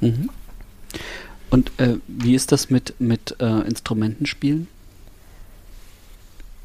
[0.00, 0.30] Mhm.
[1.50, 4.68] Und äh, wie ist das mit, mit äh, Instrumentenspielen?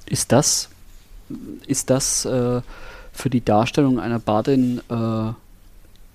[0.05, 0.69] Ist das,
[1.65, 2.61] ist das äh,
[3.11, 5.33] für die Darstellung einer Bardin äh,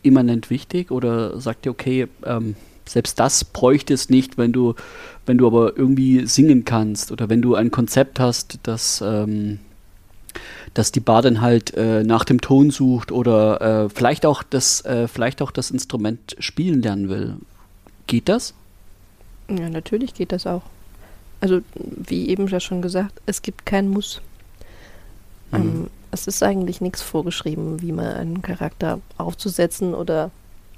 [0.03, 2.55] immanent wichtig oder sagt ihr, okay, ähm,
[2.87, 4.75] selbst das bräuchte es nicht, wenn du,
[5.27, 9.61] wenn du aber irgendwie singen kannst oder wenn du ein Konzept hast, das, ähm,
[10.75, 15.07] dass die Bardin halt äh, nach dem Ton sucht oder äh, vielleicht auch das, äh,
[15.07, 17.37] vielleicht auch das Instrument spielen lernen will.
[18.07, 18.55] Geht das?
[19.49, 20.63] Ja, natürlich geht das auch.
[21.41, 24.21] Also, wie eben ja schon gesagt, es gibt kein Muss.
[25.51, 25.57] Mhm.
[25.59, 30.31] Ähm, es ist eigentlich nichts vorgeschrieben, wie man einen Charakter aufzusetzen oder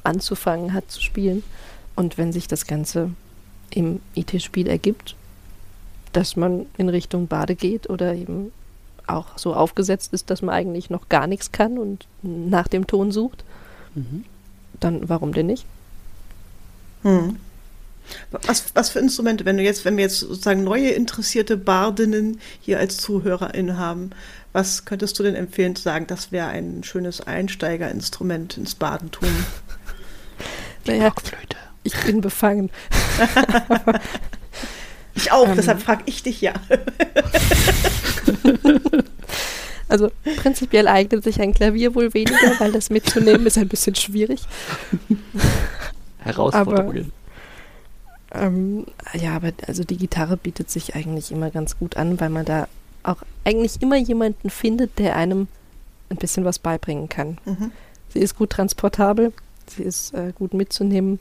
[0.04, 1.42] anzufangen hat zu spielen.
[1.96, 3.10] Und wenn sich das Ganze
[3.74, 5.16] im IT-Spiel ergibt,
[6.12, 8.52] dass man in Richtung Bade geht oder eben
[9.06, 13.12] auch so aufgesetzt ist, dass man eigentlich noch gar nichts kann und nach dem Ton
[13.12, 13.44] sucht,
[13.94, 14.24] mhm.
[14.80, 15.66] dann warum denn nicht?
[17.02, 17.36] Hm.
[18.30, 22.78] Was, was für Instrumente, wenn du jetzt, wenn wir jetzt sozusagen neue interessierte Bardinnen hier
[22.78, 24.10] als ZuhörerInnen haben,
[24.52, 29.28] was könntest du denn empfehlen zu sagen, das wäre ein schönes Einsteigerinstrument ins Badentum?
[30.86, 31.56] Die naja, Blockflöte.
[31.84, 32.70] Ich bin befangen.
[35.14, 36.54] ich auch, ähm, deshalb frage ich dich ja.
[39.86, 44.42] Also prinzipiell eignet sich ein Klavier wohl weniger, weil das mitzunehmen ist ein bisschen schwierig.
[46.18, 47.12] Herausforderungen.
[48.32, 52.44] Ähm, ja, aber also die Gitarre bietet sich eigentlich immer ganz gut an, weil man
[52.44, 52.66] da
[53.04, 55.46] auch eigentlich immer jemanden findet, der einem
[56.08, 57.38] ein bisschen was beibringen kann.
[57.44, 57.70] Mhm.
[58.08, 59.32] Sie ist gut transportabel,
[59.66, 61.20] sie ist äh, gut mitzunehmen.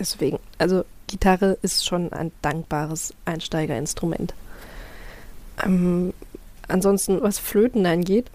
[0.00, 4.32] Deswegen, also Gitarre ist schon ein dankbares Einsteigerinstrument.
[5.62, 6.14] Ähm,
[6.68, 8.30] ansonsten, was Flöten angeht,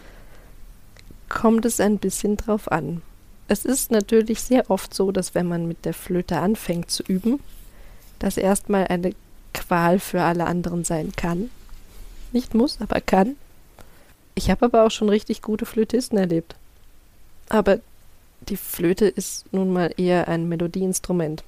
[1.30, 3.00] kommt es ein bisschen drauf an.
[3.48, 7.40] Es ist natürlich sehr oft so, dass wenn man mit der Flöte anfängt zu üben,
[8.18, 9.14] das erstmal eine
[9.54, 11.50] Qual für alle anderen sein kann.
[12.32, 13.36] Nicht muss, aber kann.
[14.34, 16.54] Ich habe aber auch schon richtig gute Flötisten erlebt.
[17.48, 17.80] Aber
[18.48, 21.44] die Flöte ist nun mal eher ein Melodieinstrument.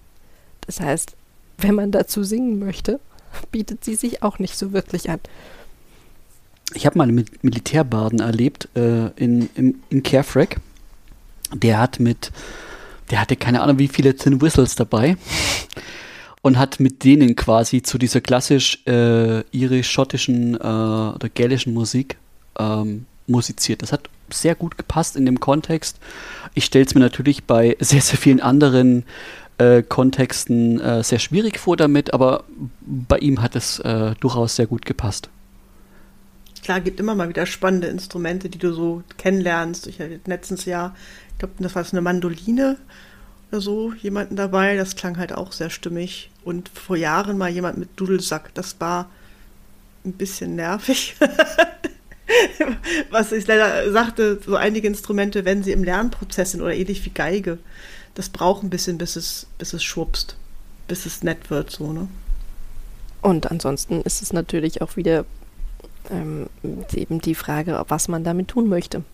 [0.66, 1.16] Das heißt,
[1.58, 3.00] wenn man dazu singen möchte,
[3.52, 5.20] bietet sie sich auch nicht so wirklich an.
[6.74, 10.60] Ich habe mal einen Militärbaden erlebt äh, in, in, in Carefrack
[11.54, 12.32] der hat mit,
[13.10, 15.16] der hatte keine Ahnung wie viele Tin Whistles dabei
[16.42, 22.16] und hat mit denen quasi zu dieser klassisch äh, irisch-schottischen äh, oder gälischen Musik
[22.58, 23.82] ähm, musiziert.
[23.82, 25.98] Das hat sehr gut gepasst in dem Kontext.
[26.54, 29.04] Ich stelle es mir natürlich bei sehr, sehr vielen anderen
[29.58, 32.44] äh, Kontexten äh, sehr schwierig vor damit, aber
[32.80, 35.28] bei ihm hat es äh, durchaus sehr gut gepasst.
[36.62, 39.88] Klar, gibt immer mal wieder spannende Instrumente, die du so kennenlernst.
[39.88, 40.94] Ich hatte letztens Jahr
[41.42, 42.78] glaube, das war so eine Mandoline
[43.50, 44.76] oder so, jemanden dabei.
[44.76, 46.30] Das klang halt auch sehr stimmig.
[46.44, 48.54] Und vor Jahren mal jemand mit Dudelsack.
[48.54, 49.10] Das war
[50.04, 51.16] ein bisschen nervig.
[53.10, 57.10] Was ich leider sagte, so einige Instrumente, wenn sie im Lernprozess sind oder ähnlich wie
[57.10, 57.58] Geige,
[58.14, 60.36] das braucht ein bisschen, bis es, bis es schwupst,
[60.88, 62.08] bis es nett wird, so, ne?
[63.22, 65.24] Und ansonsten ist es natürlich auch wieder
[66.10, 66.48] ähm,
[66.92, 69.04] eben die Frage, was man damit tun möchte.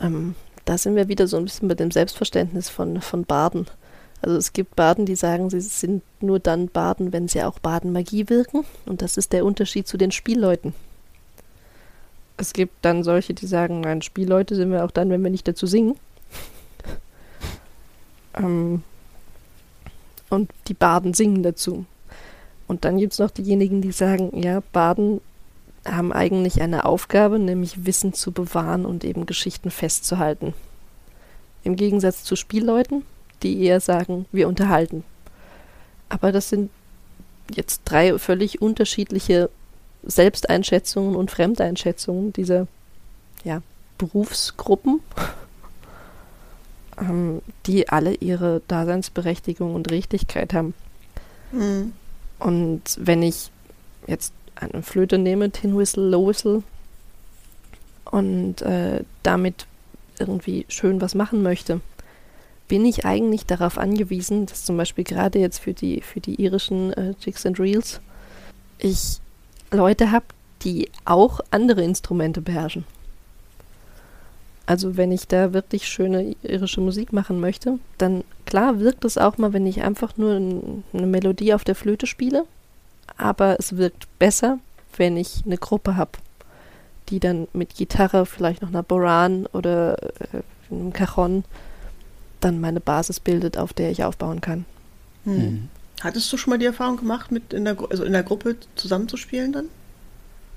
[0.00, 0.34] Ähm,
[0.64, 3.66] da sind wir wieder so ein bisschen bei dem Selbstverständnis von, von Baden.
[4.22, 8.28] Also es gibt Baden, die sagen, sie sind nur dann Baden, wenn sie auch Badenmagie
[8.28, 8.64] wirken.
[8.86, 10.74] Und das ist der Unterschied zu den Spielleuten.
[12.36, 15.46] Es gibt dann solche, die sagen, nein, Spielleute sind wir auch dann, wenn wir nicht
[15.46, 15.96] dazu singen.
[18.34, 18.82] ähm,
[20.30, 21.84] und die Baden singen dazu.
[22.66, 25.20] Und dann gibt es noch diejenigen, die sagen, ja, Baden
[25.84, 30.54] haben eigentlich eine Aufgabe, nämlich Wissen zu bewahren und eben Geschichten festzuhalten.
[31.62, 33.04] Im Gegensatz zu Spielleuten,
[33.42, 35.04] die eher sagen, wir unterhalten.
[36.08, 36.70] Aber das sind
[37.54, 39.50] jetzt drei völlig unterschiedliche
[40.06, 42.66] Selbsteinschätzungen und Fremdeinschätzungen dieser
[43.44, 43.62] ja,
[43.98, 45.00] Berufsgruppen,
[47.00, 50.74] ähm, die alle ihre Daseinsberechtigung und Richtigkeit haben.
[51.52, 51.92] Mhm.
[52.38, 53.50] Und wenn ich
[54.06, 56.62] jetzt eine Flöte nehme, Tin Whistle, Low Whistle
[58.04, 59.66] und äh, damit
[60.18, 61.80] irgendwie schön was machen möchte,
[62.68, 66.92] bin ich eigentlich darauf angewiesen, dass zum Beispiel gerade jetzt für die, für die irischen
[66.92, 68.00] äh, Jigs and Reels
[68.78, 69.20] ich
[69.70, 70.26] Leute habe,
[70.62, 72.84] die auch andere Instrumente beherrschen.
[74.66, 79.36] Also wenn ich da wirklich schöne irische Musik machen möchte, dann klar wirkt es auch
[79.36, 82.44] mal, wenn ich einfach nur eine Melodie auf der Flöte spiele
[83.16, 84.58] aber es wirkt besser,
[84.96, 86.12] wenn ich eine Gruppe habe,
[87.08, 91.44] die dann mit Gitarre, vielleicht noch einer Boran oder äh, einem Cajon
[92.40, 94.64] dann meine Basis bildet, auf der ich aufbauen kann.
[95.24, 95.68] Hm.
[96.04, 99.52] Hattest du schon mal die Erfahrung gemacht, mit in der, also in der Gruppe zusammenzuspielen
[99.52, 99.68] dann?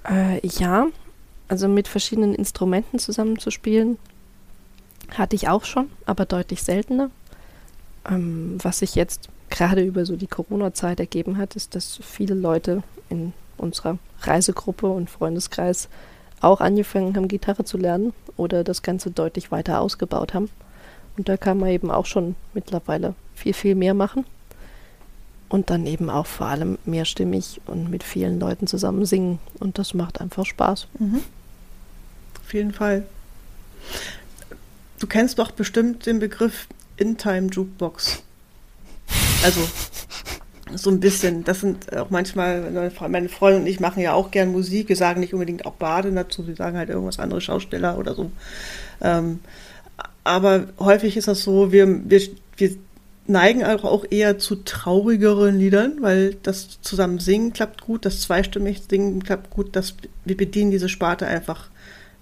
[0.04, 0.88] Äh, ja,
[1.48, 3.98] also mit verschiedenen Instrumenten zusammenzuspielen,
[5.10, 7.12] hatte ich auch schon, aber deutlich seltener.
[8.10, 12.84] Ähm, was sich jetzt gerade über so die Corona-Zeit ergeben hat, ist, dass viele Leute
[13.08, 15.88] in unserer Reisegruppe und Freundeskreis
[16.42, 20.50] auch angefangen haben, Gitarre zu lernen oder das Ganze deutlich weiter ausgebaut haben.
[21.18, 24.26] Und da kann man eben auch schon mittlerweile viel, viel mehr machen.
[25.50, 29.40] Und dann eben auch vor allem mehrstimmig und mit vielen Leuten zusammen singen.
[29.60, 30.88] Und das macht einfach Spaß.
[31.00, 31.22] Mhm.
[32.44, 33.06] Auf jeden Fall.
[35.00, 38.24] Du kennst doch bestimmt den Begriff In-Time Jukebox.
[39.44, 39.62] Also
[40.76, 41.44] so ein bisschen.
[41.44, 44.90] Das sind auch manchmal, meine Freunde und ich machen ja auch gern Musik.
[44.90, 48.32] Wir sagen nicht unbedingt auch Baden dazu, wir sagen halt irgendwas andere Schausteller oder so.
[49.02, 49.40] Ähm,
[50.24, 52.22] aber häufig ist das so, wir, wir,
[52.58, 52.76] wir
[53.28, 59.24] neigen auch eher zu traurigeren Liedern, weil das zusammen singen klappt gut, das zweistimmig singen
[59.24, 61.70] klappt gut, das, wir bedienen diese Sparte einfach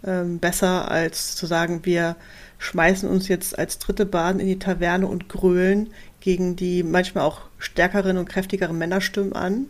[0.06, 2.16] ähm, besser, als zu sagen, wir
[2.58, 5.90] schmeißen uns jetzt als dritte Bahn in die Taverne und grölen
[6.22, 9.68] gegen die manchmal auch stärkeren und kräftigeren Männerstimmen an.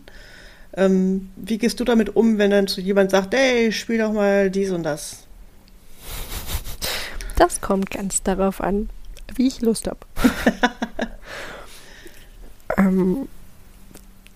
[0.74, 4.50] Ähm, wie gehst du damit um, wenn dann zu jemand sagt, hey, spiel doch mal
[4.50, 5.24] dies und das?
[7.36, 8.88] Das kommt ganz darauf an,
[9.34, 10.00] wie ich Lust habe.
[12.76, 13.28] ähm,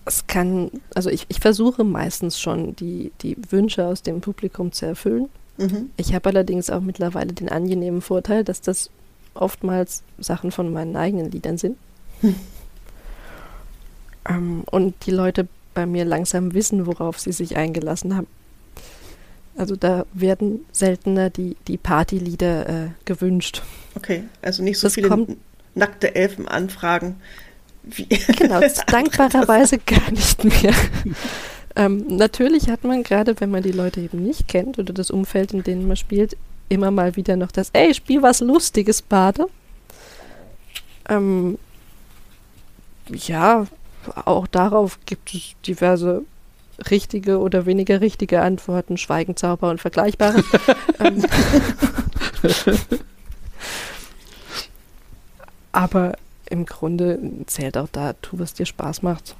[0.05, 4.85] es kann, also ich, ich versuche meistens schon die, die Wünsche aus dem Publikum zu
[4.85, 5.29] erfüllen.
[5.57, 5.91] Mhm.
[5.97, 8.89] Ich habe allerdings auch mittlerweile den angenehmen Vorteil, dass das
[9.33, 11.77] oftmals Sachen von meinen eigenen Liedern sind.
[14.29, 18.27] ähm, und die Leute bei mir langsam wissen, worauf sie sich eingelassen haben.
[19.55, 23.61] Also da werden seltener die, die Partylieder äh, gewünscht.
[23.95, 25.37] Okay, also nicht so das viele kommt,
[25.75, 27.17] nackte Elfen anfragen.
[27.83, 30.73] Wie genau, dankbarerweise gar nicht mehr.
[31.75, 35.53] ähm, natürlich hat man gerade, wenn man die Leute eben nicht kennt oder das Umfeld,
[35.53, 36.37] in dem man spielt,
[36.69, 39.47] immer mal wieder noch das, ey, spiel was Lustiges, Bade.
[41.09, 41.57] Ähm,
[43.09, 43.65] ja,
[44.25, 46.23] auch darauf gibt es diverse
[46.89, 50.43] richtige oder weniger richtige Antworten, Schweigenzauber und Vergleichbare.
[50.99, 51.25] Ähm,
[55.71, 56.13] aber
[56.51, 59.35] im Grunde zählt auch da, tu, was dir Spaß macht.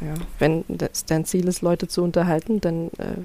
[0.00, 3.22] Ja, wenn das dein Ziel ist, Leute zu unterhalten, dann äh,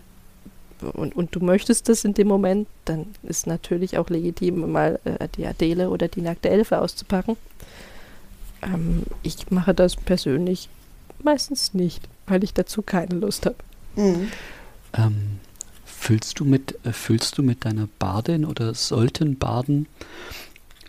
[0.93, 5.27] und, und du möchtest das in dem Moment, dann ist natürlich auch legitim, mal äh,
[5.35, 7.37] die Adele oder die nackte Elfe auszupacken.
[8.61, 10.69] Ähm, ich mache das persönlich
[11.23, 13.57] meistens nicht, weil ich dazu keine Lust habe.
[13.95, 14.31] Mhm.
[14.93, 15.39] Ähm,
[15.85, 19.87] füllst du mit, äh, füllst du mit deiner Bardin oder sollten Barden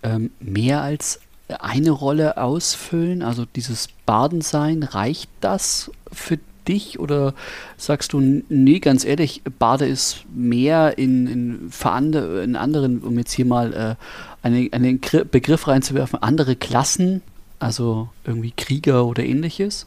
[0.02, 3.22] ähm, mehr als eine Rolle ausfüllen?
[3.22, 7.34] Also dieses Badensein, reicht das für dich oder
[7.76, 13.18] sagst du, nee, ganz ehrlich, Bade ist mehr in, in, für andere, in anderen, um
[13.18, 17.22] jetzt hier mal äh, einen, einen Begriff reinzuwerfen, andere Klassen
[17.62, 19.86] also irgendwie Krieger oder ähnliches?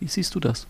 [0.00, 0.66] Wie siehst du das?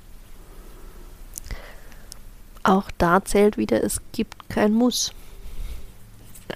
[2.65, 5.13] Auch da zählt wieder, es gibt kein Muss.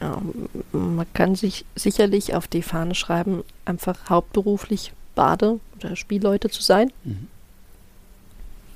[0.01, 6.62] Ähm, man kann sich sicherlich auf die Fahne schreiben, einfach hauptberuflich Bade- oder Spielleute zu
[6.62, 6.93] sein.
[7.05, 7.29] Mhm.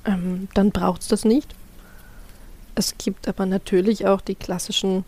[0.05, 1.53] Ähm, dann braucht es das nicht.
[2.75, 5.05] Es gibt aber natürlich auch die klassischen,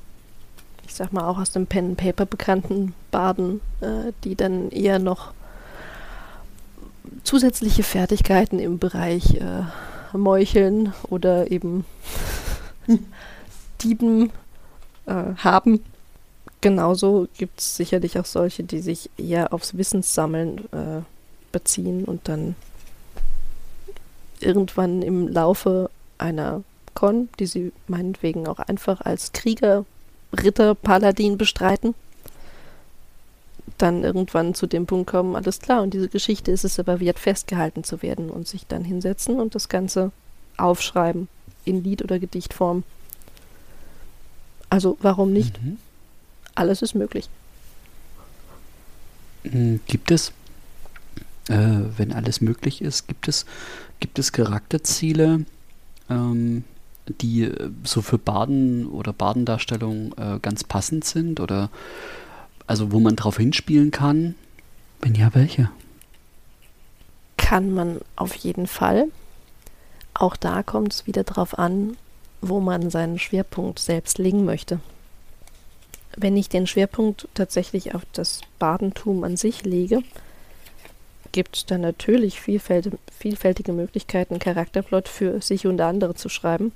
[0.86, 5.00] ich sag mal auch aus dem Pen and Paper bekannten Baden, äh, die dann eher
[5.00, 5.34] noch
[7.24, 9.64] zusätzliche Fertigkeiten im Bereich äh,
[10.16, 11.86] Meucheln oder eben
[13.82, 14.32] Dieben
[15.06, 15.84] äh, haben.
[16.64, 21.02] Genauso gibt es sicherlich auch solche, die sich eher aufs Wissenssammeln äh,
[21.52, 22.56] beziehen und dann
[24.40, 29.84] irgendwann im Laufe einer Con, die sie meinetwegen auch einfach als Krieger,
[30.42, 31.96] Ritter, Paladin bestreiten,
[33.78, 37.20] dann irgendwann zu dem Punkt kommen, alles klar, und diese Geschichte ist es aber wert,
[37.20, 40.14] festgehalten zu werden und sich dann hinsetzen und das Ganze
[40.56, 41.28] aufschreiben
[41.66, 42.86] in Lied- oder Gedichtform.
[44.70, 45.62] Also warum nicht?
[45.62, 45.78] Mhm.
[46.56, 47.30] Alles ist möglich.
[49.44, 50.32] Hm, gibt es,
[51.50, 53.46] äh, wenn alles möglich ist, gibt es,
[54.00, 55.46] gibt es Charakterziele,
[56.10, 56.64] ähm,
[57.08, 57.52] die
[57.84, 61.70] so für Baden oder Badendarstellung äh, ganz passend sind oder
[62.66, 64.36] also wo man drauf hinspielen kann?
[65.02, 65.70] Wenn ja, welche?
[67.36, 69.10] Kann man auf jeden Fall.
[70.14, 71.98] Auch da kommt es wieder drauf an,
[72.42, 74.80] wo man seinen Schwerpunkt selbst legen möchte.
[76.16, 80.04] Wenn ich den Schwerpunkt tatsächlich auf das Badentum an sich lege,
[81.32, 86.72] gibt es dann natürlich vielfältige Möglichkeiten, Charakterplot für sich und andere zu schreiben.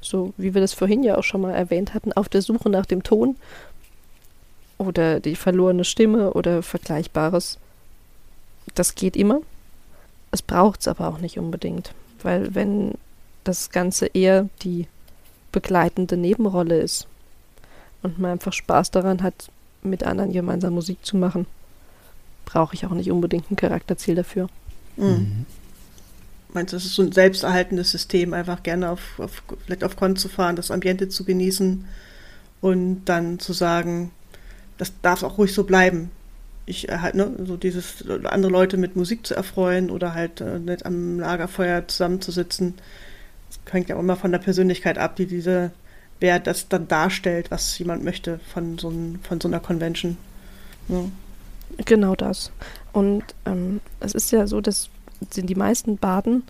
[0.00, 2.86] So wie wir das vorhin ja auch schon mal erwähnt hatten, auf der Suche nach
[2.86, 3.36] dem Ton
[4.78, 7.58] oder die verlorene Stimme oder Vergleichbares.
[8.74, 9.40] Das geht immer.
[10.32, 12.94] Es braucht es aber auch nicht unbedingt, weil wenn
[13.44, 14.86] das Ganze eher die
[15.52, 17.06] begleitende Nebenrolle ist
[18.02, 19.50] und man einfach Spaß daran hat,
[19.82, 21.46] mit anderen gemeinsam Musik zu machen,
[22.44, 24.48] brauche ich auch nicht unbedingt ein Charakterziel dafür.
[24.96, 25.06] Mhm.
[25.06, 25.46] mhm.
[26.52, 30.16] Meinst du, das ist so ein selbsterhaltendes System, einfach gerne auf, auf vielleicht auf Con
[30.16, 31.84] zu fahren, das Ambiente zu genießen
[32.60, 34.10] und dann zu sagen,
[34.76, 36.10] das darf auch ruhig so bleiben.
[36.66, 40.58] Ich äh, halt, ne, so dieses, andere Leute mit Musik zu erfreuen oder halt äh,
[40.58, 42.74] nicht am Lagerfeuer zusammenzusitzen.
[43.48, 45.70] Das hängt ja auch immer von der Persönlichkeit ab, die diese,
[46.20, 50.16] wer das dann darstellt, was jemand möchte von so, ein, von so einer Convention.
[50.88, 51.04] Ja.
[51.84, 52.52] Genau das.
[52.92, 54.90] Und ähm, es ist ja so, dass
[55.20, 56.42] die meisten Baden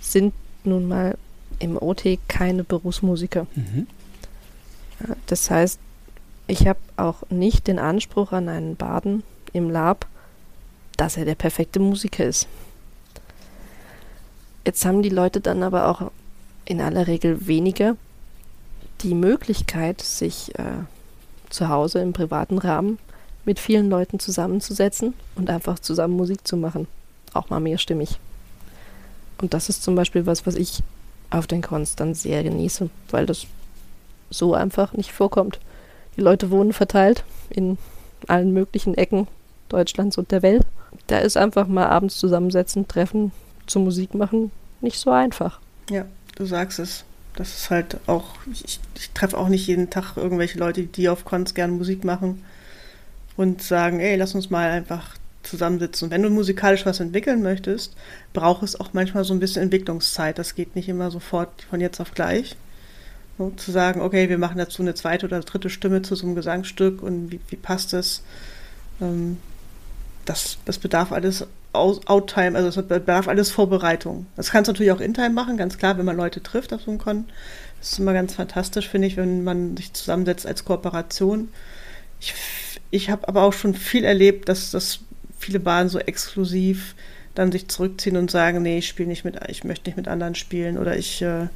[0.00, 1.16] sind nun mal
[1.58, 3.46] im OT keine Berufsmusiker.
[3.54, 3.86] Mhm.
[5.26, 5.78] Das heißt,
[6.46, 9.22] ich habe auch nicht den Anspruch an einen Baden
[9.52, 10.06] im Lab,
[10.96, 12.46] dass er der perfekte Musiker ist.
[14.64, 16.10] Jetzt haben die Leute dann aber auch
[16.64, 17.96] in aller Regel weniger
[19.02, 20.84] die Möglichkeit, sich äh,
[21.50, 22.98] zu Hause im privaten Rahmen
[23.44, 26.88] mit vielen Leuten zusammenzusetzen und einfach zusammen Musik zu machen.
[27.32, 28.18] Auch mal mehrstimmig.
[29.38, 30.82] Und das ist zum Beispiel was, was ich
[31.30, 33.46] auf den Cons dann sehr genieße, weil das
[34.30, 35.60] so einfach nicht vorkommt.
[36.16, 37.78] Die Leute wohnen verteilt in
[38.26, 39.28] allen möglichen Ecken
[39.68, 40.64] Deutschlands und der Welt.
[41.06, 43.32] Da ist einfach mal abends zusammensetzen, treffen,
[43.66, 45.60] zu Musik machen nicht so einfach.
[45.90, 46.04] Ja,
[46.36, 47.04] du sagst es.
[47.36, 51.24] Das ist halt auch, ich, ich treffe auch nicht jeden Tag irgendwelche Leute, die auf
[51.24, 52.42] Cons gerne Musik machen
[53.36, 56.06] und sagen, ey, lass uns mal einfach zusammensitzen.
[56.06, 57.94] Und wenn du musikalisch was entwickeln möchtest,
[58.32, 60.38] braucht es auch manchmal so ein bisschen Entwicklungszeit.
[60.38, 62.56] Das geht nicht immer sofort von jetzt auf gleich.
[63.38, 66.34] So, zu sagen, okay, wir machen dazu eine zweite oder dritte Stimme zu so einem
[66.34, 68.22] Gesangsstück und wie, wie passt das?
[69.00, 69.36] Ähm,
[70.24, 70.58] das?
[70.64, 71.46] Das bedarf alles
[71.76, 74.26] Outtime, also es bedarf alles Vorbereitung.
[74.36, 76.90] Das kannst du natürlich auch in-time machen, ganz klar, wenn man Leute trifft auf so
[76.90, 77.24] einem Con.
[77.80, 81.48] Das ist immer ganz fantastisch, finde ich, wenn man sich zusammensetzt als Kooperation.
[82.20, 82.34] Ich
[82.90, 85.00] ich habe aber auch schon viel erlebt, dass das
[85.38, 86.94] viele Bahnen so exklusiv
[87.34, 90.34] dann sich zurückziehen und sagen, nee, ich spiele nicht mit, ich möchte nicht mit anderen
[90.34, 91.48] spielen oder ich äh,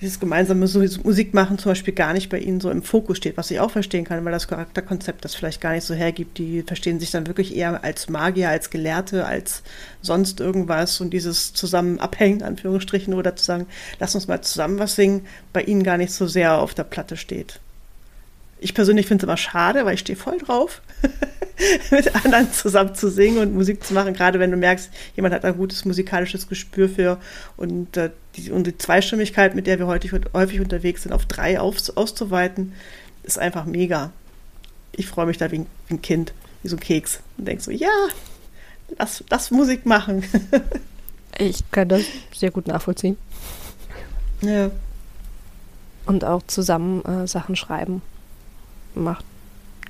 [0.00, 3.50] dieses gemeinsame Musik machen zum Beispiel gar nicht bei ihnen so im Fokus steht, was
[3.50, 6.36] ich auch verstehen kann, weil das Charakterkonzept das vielleicht gar nicht so hergibt.
[6.36, 9.62] Die verstehen sich dann wirklich eher als Magier, als Gelehrte, als
[10.02, 13.66] sonst irgendwas und dieses zusammen abhängen, Anführungsstrichen, oder zu sagen,
[13.98, 17.16] lass uns mal zusammen was singen, bei ihnen gar nicht so sehr auf der Platte
[17.16, 17.60] steht.
[18.58, 20.80] Ich persönlich finde es immer schade, weil ich stehe voll drauf,
[21.90, 25.44] mit anderen zusammen zu singen und Musik zu machen, gerade wenn du merkst, jemand hat
[25.44, 27.20] ein gutes musikalisches Gespür für
[27.56, 31.60] und, äh, die, und die Zweistimmigkeit, mit der wir heute häufig unterwegs sind, auf drei
[31.60, 32.72] auf, auszuweiten,
[33.24, 34.10] ist einfach mega.
[34.92, 36.32] Ich freue mich da wie ein, wie ein Kind,
[36.62, 38.08] wie so ein Keks und denke so, ja,
[38.98, 40.24] lass, lass Musik machen.
[41.38, 42.04] ich kann das
[42.34, 43.18] sehr gut nachvollziehen.
[44.40, 44.70] Ja.
[46.06, 48.00] Und auch zusammen äh, Sachen schreiben
[49.02, 49.24] macht,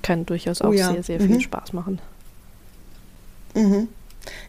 [0.02, 0.92] kann durchaus auch oh ja.
[0.92, 1.26] sehr, sehr mhm.
[1.26, 2.00] viel Spaß machen.
[3.54, 3.88] Mhm.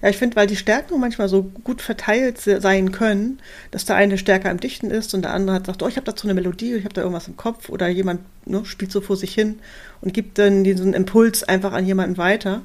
[0.02, 3.40] Ja, ich finde, weil die Stärken manchmal so gut verteilt sein können,
[3.72, 6.06] dass der eine stärker im Dichten ist und der andere hat sagt, oh, ich habe
[6.06, 9.16] dazu eine Melodie, ich habe da irgendwas im Kopf oder jemand ne, spielt so vor
[9.16, 9.60] sich hin
[10.02, 12.62] und gibt dann diesen Impuls einfach an jemanden weiter.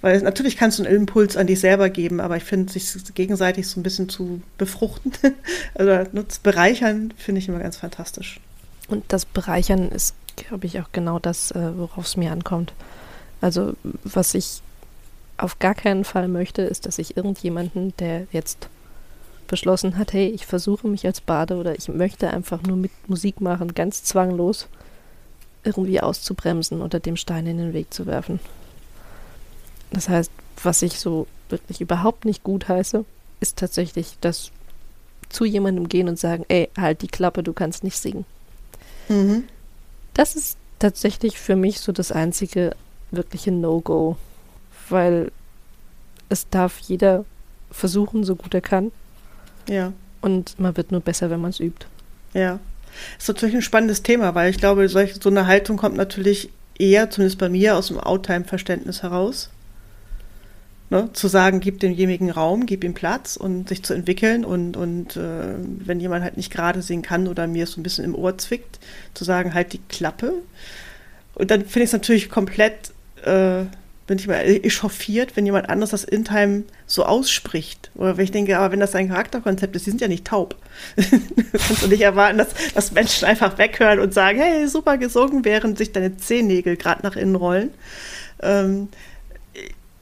[0.00, 3.66] Weil natürlich kannst du einen Impuls an dich selber geben, aber ich finde, sich gegenseitig
[3.66, 5.12] so ein bisschen zu befruchten,
[5.74, 8.38] also ne, zu bereichern, finde ich immer ganz fantastisch.
[8.88, 12.72] Und das Bereichern ist glaube ich, auch genau das, äh, worauf es mir ankommt.
[13.40, 13.74] Also,
[14.04, 14.62] was ich
[15.36, 18.68] auf gar keinen Fall möchte, ist, dass ich irgendjemanden, der jetzt
[19.46, 23.40] beschlossen hat, hey, ich versuche mich als Bade oder ich möchte einfach nur mit Musik
[23.40, 24.68] machen, ganz zwanglos,
[25.64, 28.40] irgendwie auszubremsen oder dem Stein in den Weg zu werfen.
[29.90, 30.30] Das heißt,
[30.62, 33.04] was ich so wirklich überhaupt nicht gut heiße,
[33.40, 34.50] ist tatsächlich das
[35.28, 38.24] zu jemandem gehen und sagen, ey, halt die Klappe, du kannst nicht singen.
[39.08, 39.44] Mhm.
[40.14, 42.74] Das ist tatsächlich für mich so das einzige
[43.10, 44.16] wirkliche No-Go,
[44.88, 45.30] weil
[46.28, 47.24] es darf jeder
[47.70, 48.92] versuchen, so gut er kann.
[49.68, 49.92] Ja.
[50.20, 51.86] Und man wird nur besser, wenn man es übt.
[52.32, 52.58] Ja.
[53.16, 56.50] Das ist natürlich ein spannendes Thema, weil ich glaube, solch, so eine Haltung kommt natürlich
[56.78, 59.50] eher, zumindest bei mir, aus dem Outtime-Verständnis heraus.
[60.90, 65.16] Ne, zu sagen, gib demjenigen Raum, gib ihm Platz und sich zu entwickeln und, und
[65.16, 68.36] äh, wenn jemand halt nicht gerade singen kann oder mir so ein bisschen im Ohr
[68.36, 68.78] zwickt,
[69.14, 70.34] zu sagen, halt die Klappe.
[71.34, 72.92] Und dann finde ich es natürlich komplett,
[73.24, 73.64] äh,
[74.06, 77.90] bin ich mal echauffiert, wenn jemand anders das in Time so ausspricht.
[77.94, 80.54] Oder wenn ich denke, aber wenn das ein Charakterkonzept ist, die sind ja nicht taub.
[80.96, 85.78] kannst du nicht erwarten, dass, dass Menschen einfach weghören und sagen, hey, super gesungen, während
[85.78, 87.70] sich deine Zehennägel gerade nach innen rollen.
[88.42, 88.88] Ähm,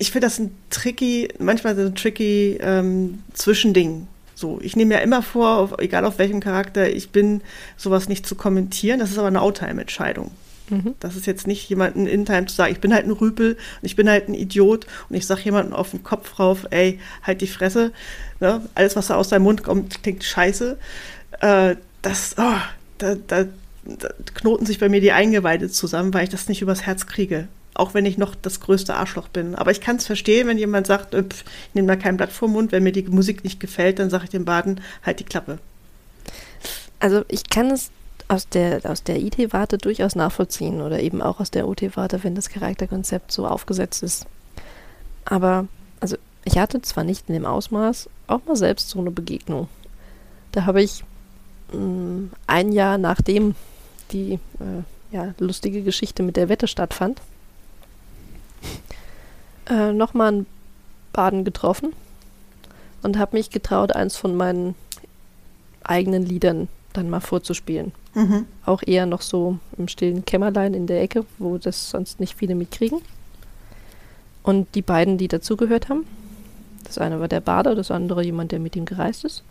[0.02, 4.08] ich finde das ein tricky, manchmal so ein tricky ähm, Zwischending.
[4.34, 7.40] So, ich nehme ja immer vor, auf, egal auf welchem Charakter, ich bin,
[7.76, 8.98] sowas nicht zu kommentieren.
[8.98, 10.32] Das ist aber eine Outtime-Entscheidung.
[10.70, 10.96] Mhm.
[10.98, 13.86] Das ist jetzt nicht jemanden in Time zu sagen, ich bin halt ein Rüpel und
[13.86, 17.40] ich bin halt ein Idiot und ich sage jemandem auf den Kopf rauf, ey, halt
[17.40, 17.92] die Fresse.
[18.40, 18.60] Ne?
[18.74, 20.78] Alles, was da aus deinem Mund kommt, klingt scheiße.
[21.42, 22.60] Äh, das, oh,
[22.98, 23.44] da, da,
[23.84, 27.46] da knoten sich bei mir die Eingeweide zusammen, weil ich das nicht übers Herz kriege
[27.74, 29.54] auch wenn ich noch das größte Arschloch bin.
[29.54, 31.44] Aber ich kann es verstehen, wenn jemand sagt, ich
[31.74, 34.30] nehme da kein Blatt vom Mund, wenn mir die Musik nicht gefällt, dann sage ich
[34.30, 35.58] dem Baden, halt die Klappe.
[37.00, 37.90] Also ich kann es
[38.28, 42.48] aus der, aus der IT-Warte durchaus nachvollziehen oder eben auch aus der OT-Warte, wenn das
[42.48, 44.26] Charakterkonzept so aufgesetzt ist.
[45.24, 45.66] Aber,
[46.00, 49.68] also ich hatte zwar nicht in dem Ausmaß auch mal selbst so eine Begegnung.
[50.52, 51.04] Da habe ich
[51.72, 53.54] mh, mm, ein Jahr nachdem
[54.12, 57.20] die äh, ja, lustige Geschichte mit der Wette stattfand,
[59.68, 60.46] äh, nochmal einen
[61.12, 61.92] Baden getroffen
[63.02, 64.74] und habe mich getraut, eins von meinen
[65.82, 67.92] eigenen Liedern dann mal vorzuspielen.
[68.14, 68.46] Mhm.
[68.66, 72.54] Auch eher noch so im stillen Kämmerlein in der Ecke, wo das sonst nicht viele
[72.54, 73.00] mitkriegen.
[74.42, 76.06] Und die beiden, die dazugehört haben,
[76.84, 79.42] das eine war der Bader, das andere jemand, der mit ihm gereist ist.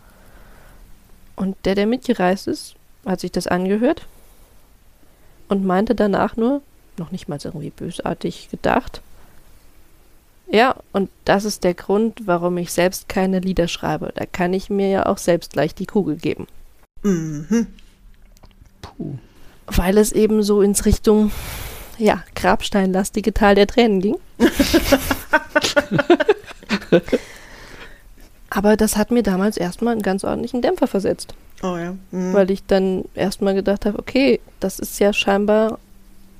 [1.34, 4.06] Und der, der mitgereist ist, hat sich das angehört
[5.48, 6.62] und meinte danach nur,
[6.98, 9.00] noch nicht mal irgendwie bösartig gedacht,
[10.52, 14.12] ja, und das ist der Grund, warum ich selbst keine Lieder schreibe.
[14.14, 16.46] Da kann ich mir ja auch selbst gleich die Kugel geben.
[17.02, 17.68] Mhm.
[18.82, 19.16] Puh.
[19.66, 21.30] Weil es eben so ins Richtung,
[21.96, 24.16] ja, Grabsteinlastige Tal der Tränen ging.
[28.50, 31.32] Aber das hat mir damals erstmal einen ganz ordentlichen Dämpfer versetzt.
[31.62, 31.94] Oh ja.
[32.10, 32.34] Mhm.
[32.34, 35.78] Weil ich dann erstmal gedacht habe, okay, das ist ja scheinbar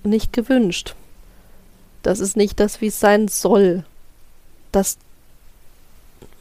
[0.06, 0.94] nicht gewünscht.
[2.02, 3.84] Das ist nicht das, wie es sein soll
[4.72, 4.96] dass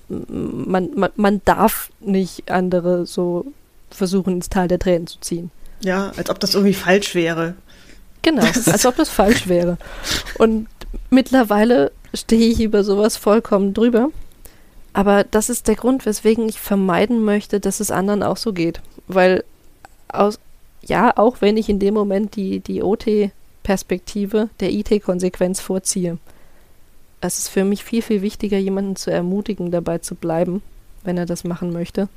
[0.07, 3.45] man, man, man darf nicht andere so
[3.91, 5.51] versuchen, ins Tal der Tränen zu ziehen.
[5.81, 7.55] Ja, als ob das irgendwie falsch wäre.
[8.21, 9.77] Genau, als ob das falsch wäre.
[10.37, 10.67] Und
[11.09, 14.09] mittlerweile stehe ich über sowas vollkommen drüber.
[14.93, 18.81] Aber das ist der Grund, weswegen ich vermeiden möchte, dass es anderen auch so geht.
[19.07, 19.43] Weil
[20.09, 20.39] aus,
[20.83, 22.83] ja, auch wenn ich in dem Moment die, die
[23.71, 26.17] OT-Perspektive der IT-Konsequenz vorziehe,
[27.21, 30.61] es ist für mich viel, viel wichtiger, jemanden zu ermutigen, dabei zu bleiben,
[31.03, 32.09] wenn er das machen möchte,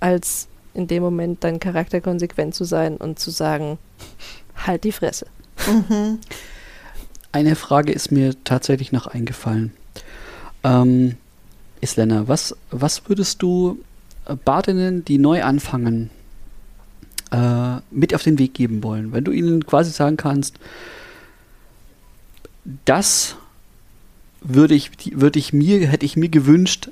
[0.00, 3.78] als in dem Moment dein Charakter konsequent zu sein und zu sagen,
[4.54, 5.26] halt die Fresse.
[5.66, 6.18] Mhm.
[7.32, 9.72] Eine Frage ist mir tatsächlich noch eingefallen.
[10.62, 11.16] Ähm,
[11.80, 13.78] Islena, was, was würdest du
[14.44, 16.10] Badinnen, die neu anfangen,
[17.30, 19.12] äh, mit auf den Weg geben wollen?
[19.12, 20.58] Wenn du ihnen quasi sagen kannst,
[22.84, 23.36] das
[24.40, 26.90] würde ich, würde ich mir, hätte ich mir gewünscht,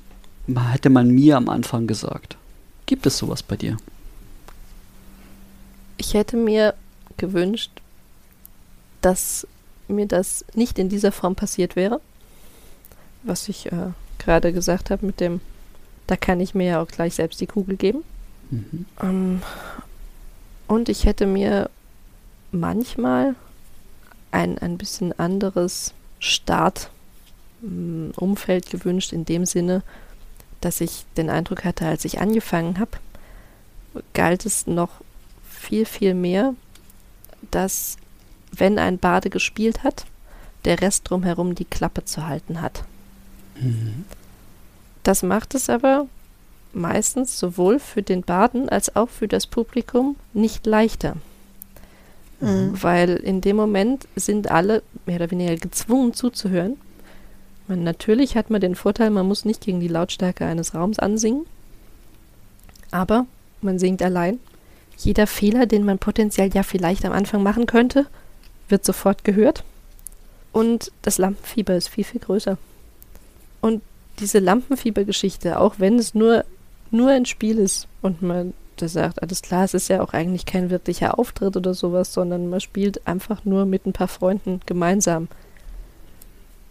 [0.73, 2.37] hätte man mir am Anfang gesagt.
[2.87, 3.77] Gibt es sowas bei dir?
[5.97, 6.75] Ich hätte mir
[7.17, 7.71] gewünscht,
[9.01, 9.47] dass
[9.89, 12.01] mir das nicht in dieser Form passiert wäre.
[13.23, 15.41] Was ich äh, gerade gesagt habe mit dem,
[16.07, 18.03] da kann ich mir ja auch gleich selbst die Kugel geben.
[18.51, 18.87] Mhm.
[19.03, 19.43] Ähm,
[20.69, 21.71] und ich hätte mir
[22.53, 23.35] manchmal
[24.31, 26.91] ein, ein bisschen anderes Start
[27.61, 29.83] Mm, Umfeld gewünscht, in dem Sinne,
[30.61, 32.99] dass ich den Eindruck hatte, als ich angefangen habe,
[34.13, 34.91] galt es noch
[35.49, 36.55] viel, viel mehr,
[37.51, 37.97] dass
[38.53, 40.07] wenn ein Bade gespielt hat,
[40.65, 42.85] der Rest drumherum die Klappe zu halten hat.
[43.59, 44.05] Mhm.
[45.03, 46.09] Das macht es aber
[46.77, 51.17] meistens sowohl für den Baden als auch für das Publikum nicht leichter.
[52.41, 52.83] Mhm.
[52.83, 56.77] Weil in dem Moment sind alle mehr oder weniger gezwungen zuzuhören
[57.69, 61.47] man, natürlich hat man den Vorteil, man muss nicht gegen die Lautstärke eines Raums ansingen,
[62.91, 63.27] aber
[63.61, 64.39] man singt allein.
[64.99, 68.07] Jeder Fehler, den man potenziell ja vielleicht am Anfang machen könnte,
[68.69, 69.65] wird sofort gehört.
[70.53, 72.57] Und das Lampenfieber ist viel, viel größer.
[73.61, 73.83] Und
[74.21, 76.45] diese Lampenfiebergeschichte, auch wenn es nur,
[76.91, 80.45] nur ein Spiel ist und man da sagt, alles klar, es ist ja auch eigentlich
[80.45, 85.29] kein wirklicher Auftritt oder sowas, sondern man spielt einfach nur mit ein paar Freunden gemeinsam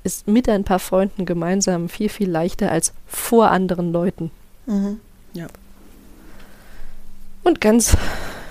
[0.05, 4.29] ist mit ein paar Freunden gemeinsam viel, viel leichter als vor anderen Leuten.
[4.67, 4.99] Mhm.
[5.33, 5.47] Ja.
[7.43, 7.97] Und ganz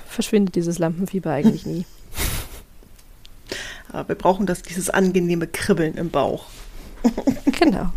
[0.08, 1.86] verschwindet dieses Lampenfieber eigentlich nie.
[3.92, 6.46] Aber wir brauchen das, dieses angenehme Kribbeln im Bauch.
[7.60, 7.92] Genau.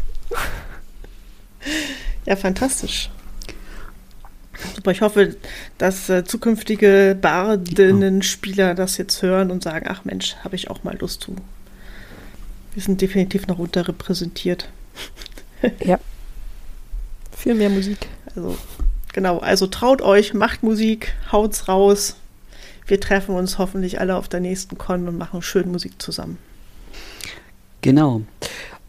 [2.26, 3.10] Ja, fantastisch.
[4.76, 5.36] Super, ich hoffe,
[5.78, 10.98] dass äh, zukünftige Bardinnen-Spieler das jetzt hören und sagen, ach Mensch, habe ich auch mal
[10.98, 11.36] Lust zu.
[12.74, 14.70] Wir sind definitiv noch unterrepräsentiert.
[15.84, 16.00] Ja.
[17.38, 18.08] Viel mehr Musik.
[18.36, 18.58] Also,
[19.14, 22.16] genau, also traut euch, macht Musik, haut's raus.
[22.88, 26.38] Wir treffen uns hoffentlich alle auf der nächsten Con und machen schön Musik zusammen.
[27.82, 28.22] Genau.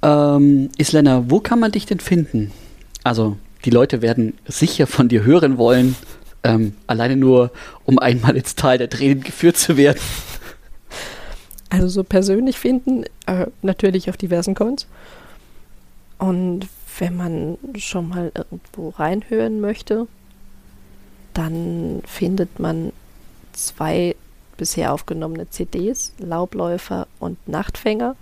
[0.03, 2.53] Ähm, Islena, wo kann man dich denn finden?
[3.05, 3.37] Also,
[3.69, 5.95] die Leute werden sicher von dir hören wollen,
[6.43, 7.51] ähm, alleine nur,
[7.85, 10.01] um einmal ins Tal der Tränen geführt zu werden.
[11.69, 14.87] Also so persönlich finden, äh, natürlich auf diversen Cons.
[16.17, 16.67] Und
[16.99, 20.07] wenn man schon mal irgendwo reinhören möchte,
[21.35, 22.95] dann findet man
[23.53, 24.17] zwei
[24.57, 28.17] bisher aufgenommene CDs, Laubläufer und Nachtfänger,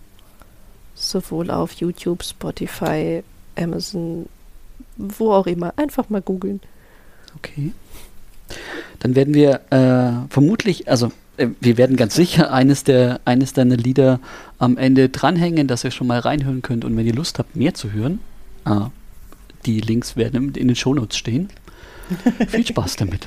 [0.97, 3.23] sowohl auf YouTube, Spotify,
[3.55, 4.27] Amazon,
[4.97, 5.73] wo auch immer.
[5.77, 6.61] Einfach mal googeln.
[7.37, 7.73] Okay.
[9.01, 13.77] Dann werden wir äh, vermutlich, also äh, wir werden ganz sicher eines der eines deiner
[13.77, 14.21] Lieder
[14.59, 16.85] am Ende dranhängen, dass ihr schon mal reinhören könnt.
[16.85, 18.21] Und wenn ihr Lust habt, mehr zu hören,
[18.65, 18.87] äh,
[19.67, 21.49] die Links werden in den Shownotes stehen.
[22.49, 23.27] Viel Spaß damit.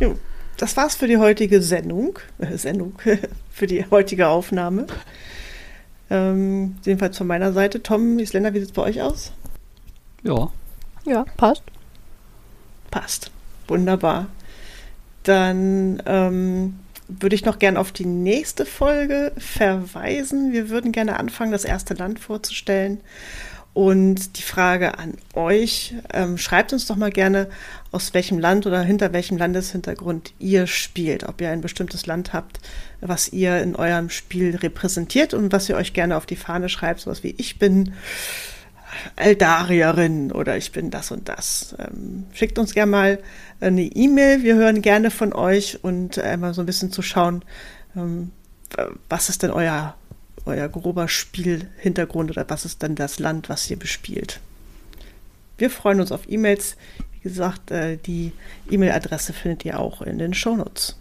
[0.00, 0.16] Jo,
[0.56, 2.18] das war's für die heutige Sendung.
[2.38, 2.94] Äh, Sendung,
[3.50, 4.86] für die heutige Aufnahme.
[6.10, 7.82] Ähm, jedenfalls von meiner Seite.
[7.82, 9.32] Tom, Isländer, wie sieht's bei euch aus?
[10.24, 10.50] Ja.
[11.04, 11.62] Ja, passt.
[12.90, 13.30] Passt.
[13.68, 14.26] Wunderbar.
[15.22, 20.52] Dann ähm, würde ich noch gern auf die nächste Folge verweisen.
[20.52, 23.00] Wir würden gerne anfangen, das erste Land vorzustellen.
[23.74, 27.48] Und die Frage an euch, ähm, schreibt uns doch mal gerne,
[27.90, 31.24] aus welchem Land oder hinter welchem Landeshintergrund ihr spielt.
[31.24, 32.60] Ob ihr ein bestimmtes Land habt,
[33.00, 37.00] was ihr in eurem Spiel repräsentiert und was ihr euch gerne auf die Fahne schreibt,
[37.00, 37.94] sowas wie ich bin
[39.16, 41.74] Eldarierin oder ich bin das und das.
[41.78, 43.18] Ähm, schickt uns gerne mal
[43.60, 44.42] eine E-Mail.
[44.42, 47.44] Wir hören gerne von euch und einmal so ein bisschen zu schauen,
[47.96, 48.30] ähm,
[49.08, 49.94] was ist denn euer
[50.46, 54.40] euer grober Spielhintergrund oder was ist dann das Land, was ihr bespielt.
[55.56, 56.76] Wir freuen uns auf E-Mails.
[57.12, 58.32] Wie gesagt, äh, die
[58.70, 60.96] E-Mail-Adresse findet ihr auch in den Shownotes.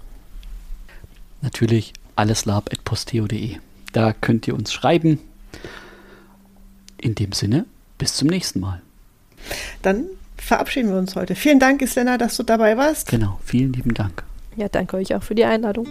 [1.41, 3.57] Natürlich alleslab.posteo.de.
[3.91, 5.19] Da könnt ihr uns schreiben.
[6.97, 7.65] In dem Sinne,
[8.03, 8.81] bis zum nächsten Mal.
[9.81, 11.35] Dann verabschieden wir uns heute.
[11.35, 13.07] Vielen Dank, Islena, dass du dabei warst.
[13.07, 14.23] Genau, vielen lieben Dank.
[14.57, 15.87] Ja, danke euch auch für die Einladung.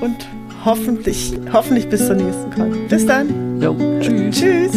[0.00, 0.26] Und
[0.64, 2.70] hoffentlich, hoffentlich bis zur nächsten Call.
[2.88, 3.60] Bis dann.
[3.60, 4.34] Jo, tschüss.
[4.34, 4.72] Tschüss.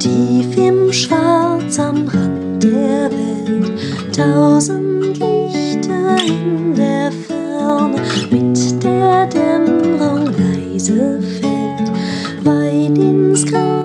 [0.00, 10.34] Tief im Schwarz am Rand der Welt, tausend Lichter in der Ferne, mit der Dämmerung
[10.36, 13.83] leise fällt, weit ins Grab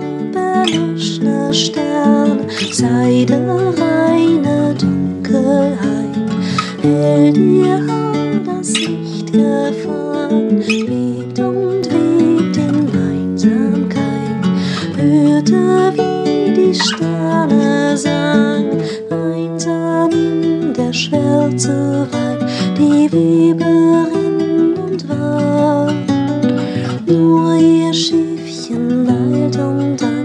[1.60, 6.16] erloschene Sterne, Seide reine Dunkelheit,
[6.82, 14.45] hält ihr Haar das Licht gefahren, webt und webt in Einsamkeit,
[14.97, 18.66] hörte wie die Sterne sang,
[19.10, 25.93] einsam in der Schwärze weit, die Weberin und ward.
[27.05, 30.19] Nur ihr Schiffchen eilt und eilt,